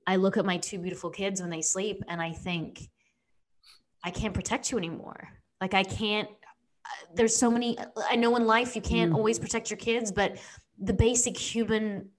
[0.06, 2.88] I look at my two beautiful kids when they sleep and I think
[4.06, 5.28] I can't protect you anymore.
[5.60, 7.76] Like I can't uh, there's so many
[8.08, 9.16] I know in life you can't Mm.
[9.16, 10.38] always protect your kids, but
[10.78, 12.10] the basic human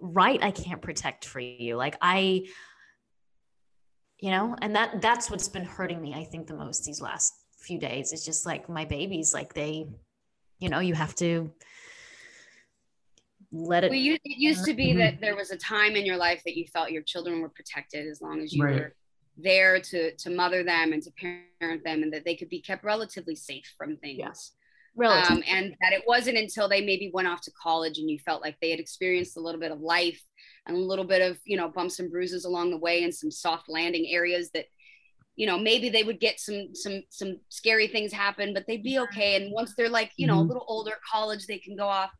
[0.00, 1.76] right I can't protect for you.
[1.76, 2.46] Like I
[4.18, 7.32] you know, and that that's what's been hurting me I think the most these last
[7.60, 8.12] few days.
[8.12, 9.86] It's just like my babies like they
[10.58, 11.52] you know, you have to
[13.52, 14.98] let it Well, you, it used to be Mhm.
[14.98, 18.08] that there was a time in your life that you felt your children were protected
[18.08, 18.74] as long as you Right.
[18.80, 18.96] were
[19.36, 22.84] there to to mother them and to parent them, and that they could be kept
[22.84, 24.18] relatively safe from things.
[24.18, 24.52] Yes.
[25.30, 28.40] Um, and that it wasn't until they maybe went off to college and you felt
[28.40, 30.22] like they had experienced a little bit of life
[30.66, 33.30] and a little bit of you know bumps and bruises along the way and some
[33.30, 34.64] soft landing areas that
[35.34, 38.98] you know maybe they would get some some some scary things happen but they'd be
[38.98, 40.48] okay and once they're like you know a Mhm.
[40.48, 42.10] little older at college they can go off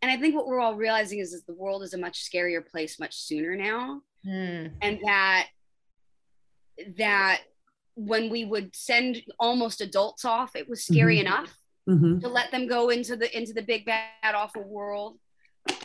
[0.00, 2.64] and i think what we're all realizing is that the world is a much scarier
[2.64, 4.72] place much sooner now Mm.
[4.82, 5.48] and that
[6.96, 7.42] that
[7.94, 11.20] when we would send almost adults off it was scary Mhm.
[11.20, 11.54] enough
[11.88, 12.20] Mhm.
[12.20, 15.18] to let them go into the into the big bad awful world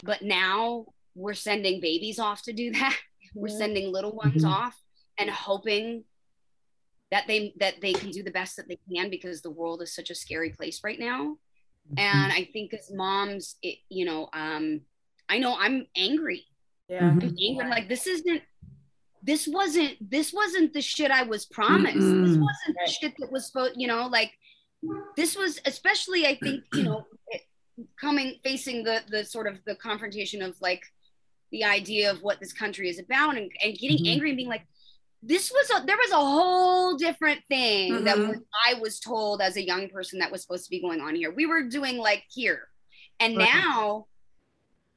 [0.04, 0.86] but now
[1.16, 2.98] we're sending babies off to do that
[3.34, 4.50] we're sending little ones Mhm.
[4.50, 4.80] off
[5.18, 6.04] and hoping
[7.12, 9.94] that they that they can do the best that they can because the world is
[9.94, 11.38] such a scary place right now
[11.98, 14.82] and i think as moms it, you know um
[15.30, 16.46] i know i'm angry
[16.90, 17.24] yeah Mhm.
[17.24, 18.42] i'm angry I'm like this isn't
[19.26, 22.42] this wasn't this wasn't the shit i was promised this Mm-mm.
[22.48, 24.32] wasn't the shit that was supposed you know like
[25.16, 27.42] this was especially i think you know it,
[28.00, 30.84] coming facing the the sort of the confrontation of like
[31.52, 34.12] the idea of what this country is about and, and getting Mhm.
[34.12, 34.66] angry and being like
[35.26, 38.28] this was a, there was a whole different thing that Mhm.
[38.28, 41.16] was, i was told as a young person that was supposed to be going on
[41.16, 42.68] here we were doing like here
[43.22, 43.50] and Right.
[43.54, 44.08] now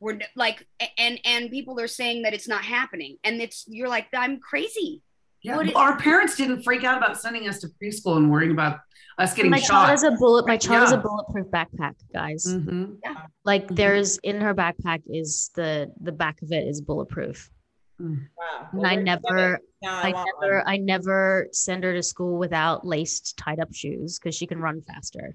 [0.00, 0.66] we're like
[0.98, 5.02] and and people are saying that it's not happening and it's you're like i'm crazy
[5.42, 5.56] Yeah.
[5.56, 8.80] What it- Our parents didn't freak out about sending us to preschool and worrying about
[9.18, 9.68] us getting my shot.
[9.68, 12.98] child has a bullet my child has a bulletproof backpack guys Mhm.
[13.44, 13.76] like Mhm.
[13.76, 17.50] there's in her backpack is the the back of it is bulletproof
[17.98, 20.68] wow and i never now i want never one.
[20.68, 24.82] i never send her to school without laced tied up shoes because she can run
[24.82, 25.34] faster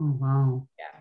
[0.00, 0.66] Oh wow.
[0.78, 0.95] yeah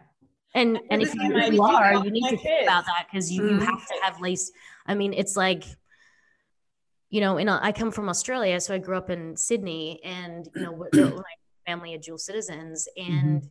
[0.55, 3.55] and and if you, you are you need to think about that because you, you
[3.57, 3.65] Mhm.
[3.65, 4.51] have to have lace
[4.87, 5.65] i mean it's like
[7.09, 10.49] you know in a, i come from australia so i grew up in sydney and
[10.55, 11.23] you know my
[11.67, 13.49] family are dual citizens and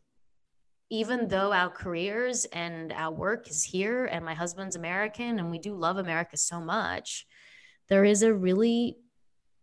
[0.91, 5.59] even though our careers and our work is here and my husband's american and we
[5.59, 7.27] do love america so much
[7.89, 8.97] there is a really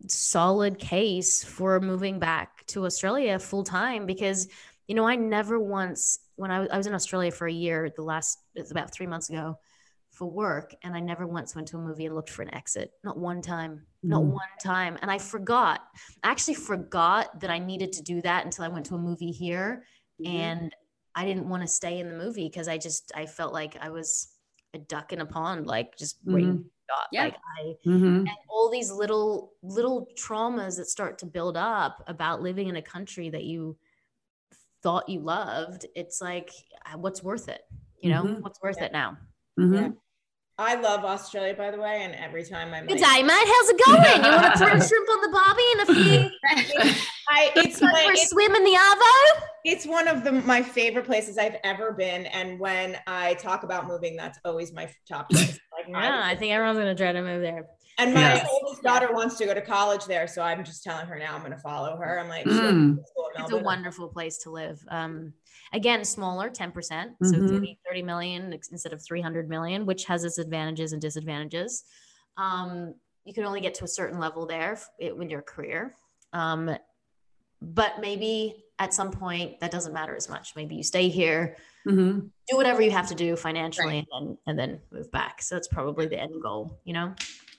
[0.08, 4.48] solid case for moving back to australia full time because
[4.92, 7.90] you know i never once when I was, I was in australia for a year
[7.96, 9.58] the last it's about three months ago
[10.12, 12.92] for work and I never once went to a movie and looked for an exit.
[13.02, 13.86] Not one time.
[14.04, 14.34] Not Mm.
[14.34, 14.98] one time.
[15.02, 15.80] And I forgot.
[16.22, 19.32] I actually forgot that I needed to do that until I went to a movie
[19.32, 19.86] here
[20.22, 20.36] Mm-hmm.
[20.38, 20.76] and
[21.16, 23.90] I didn't want to stay in the movie because I just I felt like I
[23.90, 24.10] was
[24.74, 26.58] a duck in a pond, like just waiting.
[26.64, 26.70] be.
[27.14, 27.24] Yeah.
[27.24, 28.18] Like I Mhm.
[28.28, 32.82] and all these little little traumas that start to build up about living in a
[32.96, 33.78] country that you
[34.84, 35.86] thought you loved.
[35.96, 36.52] It's like
[36.86, 37.62] uh, what's worth it?
[38.02, 38.42] You know, Mhm.
[38.42, 39.18] what's worth it now?
[39.60, 39.96] Mhm.
[40.58, 43.34] I love Australia, by the way, and every time I'm Good like, day, mate.
[43.34, 44.26] How's it going?
[44.26, 45.86] You want to throw shrimp on the barbie and a
[46.30, 49.44] few I, it's go my, for a swim in the Arvo?
[49.66, 53.88] it's one of the my favorite places I've ever been, and when I talk about
[53.88, 55.58] moving, that's always my top choice.
[55.88, 57.66] Like, I- I think everyone's gonna try to move there.
[57.98, 58.48] and my Yes.
[58.52, 61.40] oldest daughter wants to go to college there, so I'm just telling her now I'm
[61.42, 62.20] going to follow her.
[62.20, 62.98] I'm like, Mm.
[63.36, 64.84] She'll go to school in It's a wonderful place to live.
[64.90, 65.34] Um,
[65.74, 67.16] again, smaller, 10%.
[67.24, 67.50] So Mhm.
[67.50, 71.84] 30, 30 million instead of 300 million, which has its advantages and disadvantages.
[72.38, 75.96] Um, you can only get to a certain level there in your career.
[76.34, 76.76] Um,
[77.62, 80.56] but maybe at some point that doesn't matter as much.
[80.56, 82.32] Maybe you stay here, Mhm.
[82.48, 85.42] do whatever you have to do financially, and, then, and then move back.
[85.44, 87.14] So that's probably the end goal, you know?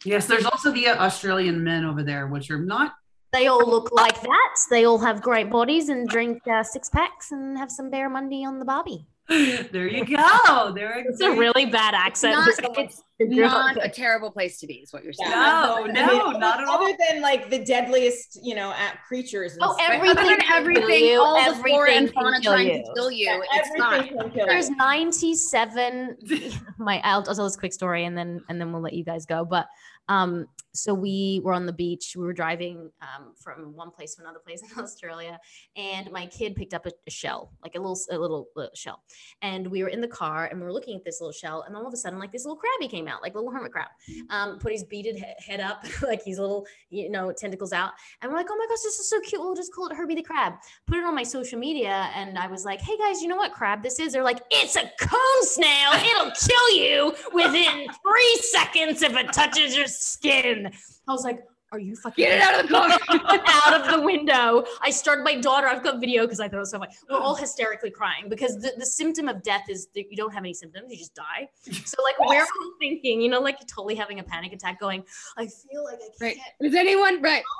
[0.05, 2.95] Yes, there's also the uh, Australian men over there, which are not.
[3.33, 4.55] They all look like that.
[4.71, 8.45] They all have great bodies and drink uh, six packs and have some bear Monday
[8.45, 9.07] on the Barbie.
[9.73, 10.73] There you go.
[10.75, 12.35] There It's a really bad accent.
[12.35, 15.31] Not, it's not a terrible place to be, is what you're saying.
[15.31, 16.83] No, I no, mean, not at all.
[16.85, 19.53] Other than like the deadliest, you know, at creatures.
[19.55, 22.85] And Oh, everything Other than everything, you, all the everything flora and fauna trying you.
[22.85, 23.27] to kill you.
[23.27, 23.95] Yeah, it's not.
[23.95, 24.77] everything can kill There's you.
[24.77, 26.17] 97.
[26.79, 29.25] My I'll, I'll tell this quick story and then and then we'll let you guys
[29.25, 29.45] go.
[29.47, 29.67] But
[30.09, 32.15] um, so we were on the beach.
[32.17, 35.39] We were driving um, from one place to another place in Australia,
[35.77, 39.03] and my kid picked up a, a shell, like a little a little, little shell,
[39.43, 41.77] and we were in the car and we were looking at this little shell, and
[41.77, 43.89] all of a sudden, like this little crabby came out, like little hermit crab,
[44.31, 48.31] um, put his beaded he- head up, like his little you know tentacles out, and
[48.31, 49.41] we're like, oh my gosh, this is so cute.
[49.41, 50.55] We'll just call it Herbie the crab.
[50.87, 53.53] Put it on my social media, and I was like, hey guys, you know what
[53.53, 54.13] crab this is?
[54.13, 55.91] They're like, it's a cone snail.
[55.95, 60.62] It'll kill you within three seconds if it touches your skin.
[60.67, 61.41] I was like,
[61.73, 62.75] are you fucking Get it out of the
[63.09, 63.41] car.
[63.67, 64.65] out of the window.
[64.83, 65.67] I started my daughter.
[65.67, 66.93] I've got video because I thought it was so funny.
[67.11, 70.43] We're all hysterically crying because the, the symptom of death is that you don't have
[70.45, 71.49] any symptoms, you just die.
[71.85, 72.47] So like we're all
[72.79, 75.03] thinking, you know, like you're totally having a panic attack, going,
[75.37, 76.37] I feel like I can't Right.
[76.61, 77.43] Is anyone right?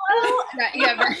[0.55, 1.17] Right, yeah, right.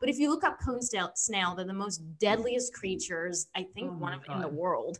[0.00, 3.90] but if you look up cone snail, snail, they're the most deadliest creatures, I think,
[3.92, 4.98] Oh one of in the world.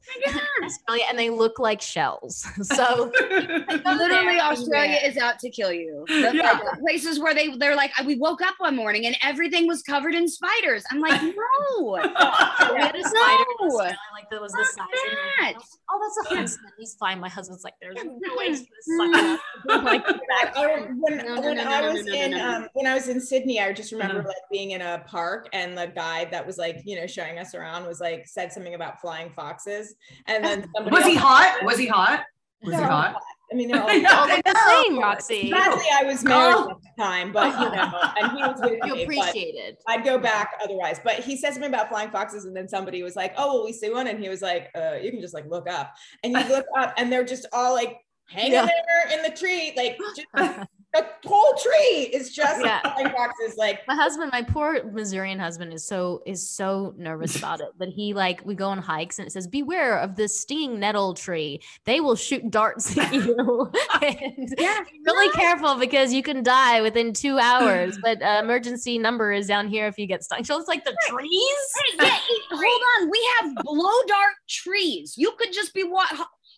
[0.65, 2.47] Australia, and they look like shells.
[2.63, 3.13] So
[3.85, 6.05] Literally, Australia is out to kill you.
[6.09, 6.53] That's Yeah.
[6.53, 9.83] like the places where they they're like, we woke up one morning and everything was
[9.83, 10.85] covered in spiders.
[10.91, 11.33] I'm like, no.
[11.93, 13.67] we had a spider No.
[13.67, 15.65] Australia, like that was the Not size of me.
[15.91, 16.73] Oh, that's a huntsman.
[16.79, 17.21] He's fine.
[17.21, 19.41] My husband's like, there's no way he's gonna suck it up.
[19.71, 20.57] I'm like, get back.
[20.57, 20.67] I,
[20.99, 22.57] when No, no, when no, no, I was no, no, in no, no.
[22.57, 24.29] um, when I was in Sydney, I just remember Uh-huh.
[24.29, 27.55] like being in a park and the guide that was like you know showing us
[27.55, 29.95] around was like said something about flying foxes,
[30.27, 31.65] and then somebody Was he hot?
[31.65, 32.25] Was he hot?
[32.63, 33.17] Was he They're hot?
[33.53, 33.93] I mean, they're all.
[33.93, 34.83] Yeah, all I look the know.
[34.85, 35.51] same, Roxy.
[35.51, 36.71] Sadly, I was married Oh.
[36.71, 37.91] at the time, but you know,
[38.21, 39.05] and he was with You me.
[39.07, 39.83] But appreciate it.
[39.89, 41.01] I'd go back otherwise.
[41.03, 43.73] But he said something about flying foxes, and then somebody was like, "Oh, will we
[43.73, 45.93] see one?" And he was like, uh, "You can just like look up."
[46.23, 47.99] And you look up, and they're just all like
[48.29, 48.67] hanging Yeah.
[48.67, 50.29] there in the tree, like just,
[50.93, 52.81] the whole tree is just Yeah.
[52.83, 53.57] foxes.
[53.57, 57.69] Like, My husband, my poor Missourian husband, is so is so nervous about it.
[57.79, 61.15] But he like we go on hikes and it says, "Beware of the stinging nettle
[61.15, 61.61] tree.
[61.85, 63.71] They will shoot darts at you."
[64.03, 64.81] and Yeah.
[64.91, 67.97] be really careful because you can die within two hours.
[68.03, 70.43] But uh, emergency number is down here if you get stung.
[70.45, 72.01] So it's like the trees.
[72.01, 72.17] Yeah,
[72.51, 73.11] hold on.
[73.11, 75.15] We have blow dart trees.
[75.17, 76.11] You could just be what?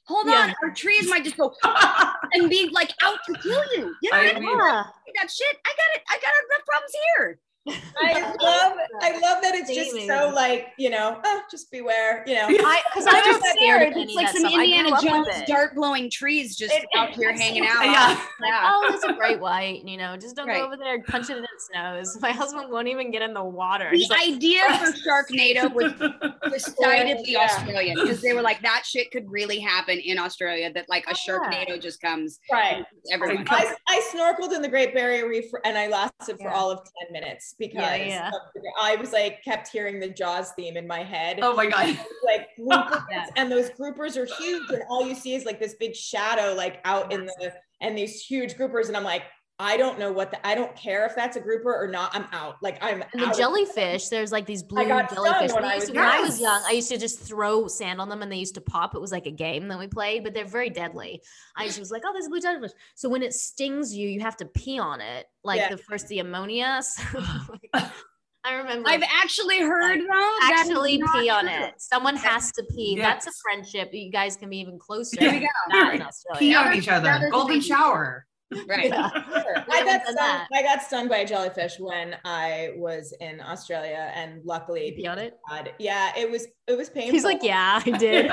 [0.05, 0.43] Hold Yeah.
[0.49, 0.55] on.
[0.63, 1.55] Our trees might just go
[2.33, 3.95] and be like out to kill you.
[4.03, 4.59] You know I what I mean?
[4.59, 5.57] That shit.
[5.65, 6.03] I got it.
[6.09, 7.39] I got enough problems here.
[7.69, 12.35] I love, I love that it's just so like, you know, oh, just beware, you
[12.35, 12.47] know.
[12.49, 13.87] I because I I was don't scared care.
[13.89, 14.53] of any It's like some stuff.
[14.53, 17.85] I grew Indiana up with Jones dart blowing trees just It- out here hanging out.
[17.85, 18.21] Yeah.
[18.43, 18.71] Yeah.
[18.75, 20.59] Oh, it's a great white, you know, just don't Right.
[20.59, 22.19] go over there and punch it in its nose.
[22.21, 23.91] My husband won't even get in the water.
[23.93, 25.93] The like, idea for Sharknado was
[26.53, 27.41] decidedly Yeah.
[27.45, 30.73] Australian because they were like that shit could really happen in Australia.
[30.73, 31.35] That like a yeah.
[31.39, 32.41] Sharknado just comes.
[32.51, 32.85] Right.
[33.13, 33.47] Everyone.
[33.49, 37.13] I, I snorkeled in the Great Barrier Reef and I lasted for all of 10
[37.13, 38.31] minutes because yeah.
[38.55, 41.39] the- I was like, kept hearing the Jaws theme in my head.
[41.43, 41.99] Oh my god.
[42.25, 42.49] Like,
[43.11, 43.27] Yeah.
[43.37, 46.81] and those groupers are huge, and all you see is like this big shadow, like
[46.85, 48.89] out in the, and these huge groupers.
[48.89, 49.25] And I'm like,
[49.59, 52.11] I don't know what the, I don't care if that's a grouper or not.
[52.15, 52.57] I'm out.
[52.63, 53.37] Like I'm And the out.
[53.37, 55.53] jellyfish, there's like these blue got jellyfish.
[55.53, 56.25] when We I used to- was when I young.
[56.25, 58.95] was young, I used to just throw sand on them and they used to pop.
[58.97, 61.23] It was like a game that we played, but they're very deadly.
[61.57, 62.73] I just was like, oh, there's a blue jellyfish.
[62.97, 65.69] So when it stings you, you have to pee on it, like Yeah.
[65.69, 66.81] the first the ammonia.
[68.45, 70.39] So I remember I've actually heard though.
[70.43, 71.55] actually pee on true.
[71.67, 71.75] it.
[71.79, 72.97] Someone has to pee.
[72.97, 73.91] That's a friendship.
[73.93, 75.17] You guys can be even closer.
[75.21, 76.07] There we go.
[76.41, 77.29] Pee on each other.
[77.31, 77.65] Golden baby.
[77.65, 78.27] shower.
[78.69, 78.89] Right.
[78.89, 79.11] Yeah.
[79.11, 79.65] Sure.
[79.71, 80.47] I got stung.
[80.55, 85.39] I got stung by a jellyfish when I was in Australia, and luckily, on it.
[85.49, 87.13] God, yeah, it was it was painful.
[87.13, 88.31] He's like, yeah, I did.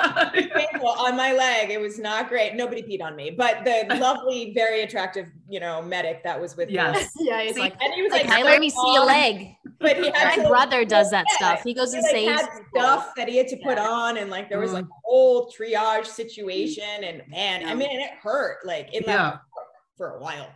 [0.53, 1.71] painful on my leg.
[1.71, 2.53] It was not great.
[2.55, 6.67] Nobody peed on me, but the lovely, very attractive, you know, medic that was with
[6.69, 6.75] me.
[6.75, 7.11] Yes.
[7.19, 9.55] yeah, he's See, like, and he was like, like, "Hey, let me see your leg.
[9.79, 11.35] But he had My to, brother does that Yeah.
[11.37, 11.63] stuff.
[11.63, 12.43] He goes he and like saves
[12.75, 13.87] stuff that he had to put Yeah.
[13.89, 14.89] on, and like there was like Mm.
[14.89, 18.57] a whole triage situation, and man, I mean, it hurt.
[18.65, 19.37] Like it Yeah.
[19.99, 20.47] For a while.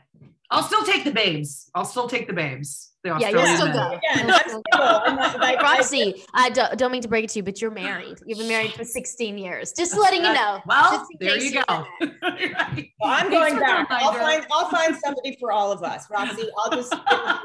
[0.49, 1.69] I'll still take the babes.
[1.75, 2.92] I'll still take the babes.
[3.03, 3.75] The Yeah, you'll Australian still men.
[3.75, 3.87] go.
[3.97, 5.01] Again, I'm still single.
[5.05, 7.69] I'm not, like, Roxy, I don't, don't mean to break it to you, but you're
[7.69, 8.19] married.
[8.25, 9.73] You've been married for 16 years.
[9.73, 10.61] Just letting you know.
[10.65, 11.85] Well, there you you go.
[11.99, 12.21] didn't.
[13.03, 13.87] Well, I'm Thanks going back.
[13.91, 16.09] I'll find I'll find somebody for all of us.
[16.09, 17.43] Roxy, I'll just I'll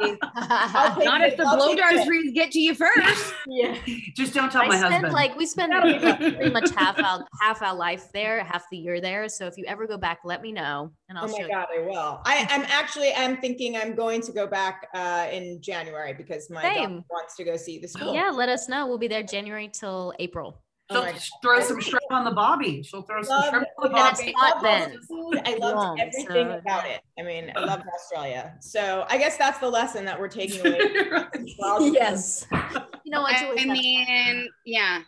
[0.94, 1.32] take Not it.
[1.32, 3.34] if the I'll blow take darts get to you first.
[3.48, 3.76] yeah.
[4.14, 5.12] Just don't tell I my spent husband.
[5.14, 9.00] like we spent like, pretty much half our half our life there, half the year
[9.00, 9.28] there.
[9.28, 11.48] So if you ever go back, let me know and I'll Oh show my you.
[11.48, 12.20] god, I will.
[12.24, 16.62] I, I'm actually I'm thinking I'm going to go back uh, in January because my
[16.62, 17.04] daughter Same.
[17.10, 18.14] wants to go see the school.
[18.14, 18.86] Yeah, let us know.
[18.86, 20.62] We'll be there January till April.
[20.90, 22.82] She'll Oh throw some shrimp on the bobby.
[22.82, 24.34] She'll throw some Love- shrimp on the bobby.
[24.36, 24.98] hot loved then.
[25.06, 25.40] food.
[25.44, 27.02] I loved Warm, everything so- about it.
[27.18, 28.54] I mean, I loved Australia.
[28.60, 30.78] So I guess that's the lesson that we're taking away.
[30.94, 31.28] We're
[31.62, 32.82] all just- Yes.
[33.04, 33.34] You know what?
[33.34, 35.00] I Joyce, mean, yeah.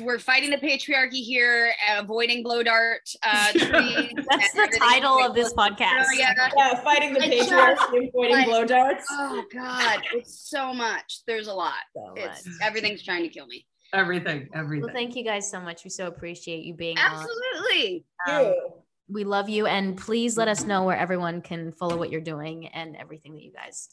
[0.00, 4.12] We're fighting the patriarchy here, avoiding blow dart uh, trees.
[4.30, 6.04] That's the title of this podcast.
[6.16, 6.32] Yeah.
[6.56, 9.04] Yeah, fighting the I patriarchy avoiding like- blow darts.
[9.10, 11.20] Oh God, it's so much.
[11.26, 11.74] There's a lot.
[11.94, 12.54] So It's much.
[12.62, 13.66] everything's trying to kill me.
[13.92, 14.84] everything, everything.
[14.86, 15.84] Well, thank you guys so much.
[15.84, 17.04] We so appreciate you being on.
[17.26, 18.04] Absolutely.
[18.28, 18.54] Um,
[19.08, 22.68] we love you and please let us know where everyone can follow what you're doing
[22.68, 23.88] and everything that you guys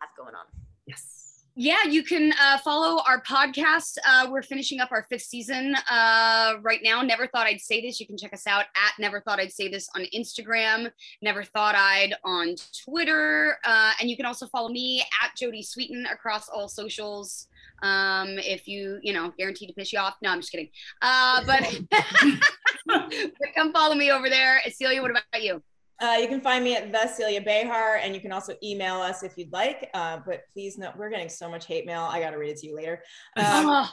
[0.00, 0.44] have going on
[0.86, 1.17] yes.
[1.60, 3.98] Yeah, you can uh, follow our podcast.
[4.06, 7.02] Uh, we're finishing up our fifth season uh, right now.
[7.02, 7.98] Never thought I'd say this.
[7.98, 10.92] You can check us out at Never Thought I'd Say This on Instagram.
[11.20, 12.54] Never Thought I'd on
[12.84, 17.48] Twitter, uh, and you can also follow me at Jodie Sweetin across all socials.
[17.82, 20.14] Um, if you, you know, guaranteed to piss you off.
[20.22, 20.68] No, I'm just kidding.
[21.02, 21.80] Uh, but,
[22.86, 24.60] but come follow me over there.
[24.70, 25.60] Celia, what about you?
[26.00, 29.22] Uh, you can find me at the Celia Behar, and you can also email us
[29.22, 29.90] if you'd like.
[29.94, 32.02] Uh, but please note, we're getting so much hate mail.
[32.02, 33.02] I got to read it to you later.
[33.36, 33.88] Um,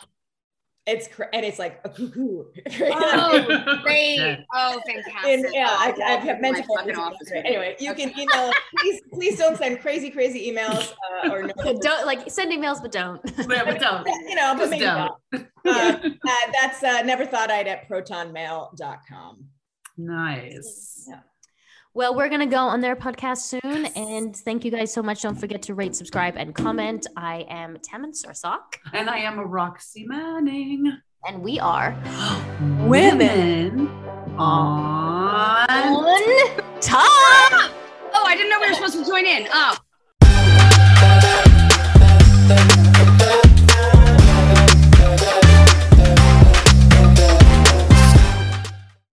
[0.87, 2.43] it's cr- and it's like a cuckoo.
[2.79, 4.37] Oh, great.
[4.53, 5.25] Oh, fantastic.
[5.25, 7.37] And, yeah, Oh, I, love I've meant to.
[7.43, 8.51] Anyway, you can email.
[8.77, 10.93] please, please don't send crazy, crazy emails
[11.25, 11.53] uh, or no.
[11.81, 14.05] don't like send emails but don't Yeah, but don't.
[14.05, 15.11] You know, but Just maybe don't.
[15.33, 15.45] not.
[15.65, 19.45] Uh, uh, that's uh, never thought I'd at protonmail.com.
[19.97, 21.07] Nice.
[21.09, 21.19] Yeah.
[21.95, 23.85] Well, we're going to go on their podcast soon.
[23.85, 25.21] And thank you guys so much.
[25.21, 27.07] Don't forget to rate, subscribe, and comment.
[27.15, 28.59] I am Tamin Sarsak.
[28.91, 30.91] And I am Roxy Manning.
[31.23, 31.97] And we are
[32.85, 33.87] Women
[34.37, 37.71] on, on top.
[38.13, 39.47] Oh, I didn't know we were supposed to join in.
[39.53, 39.77] Oh.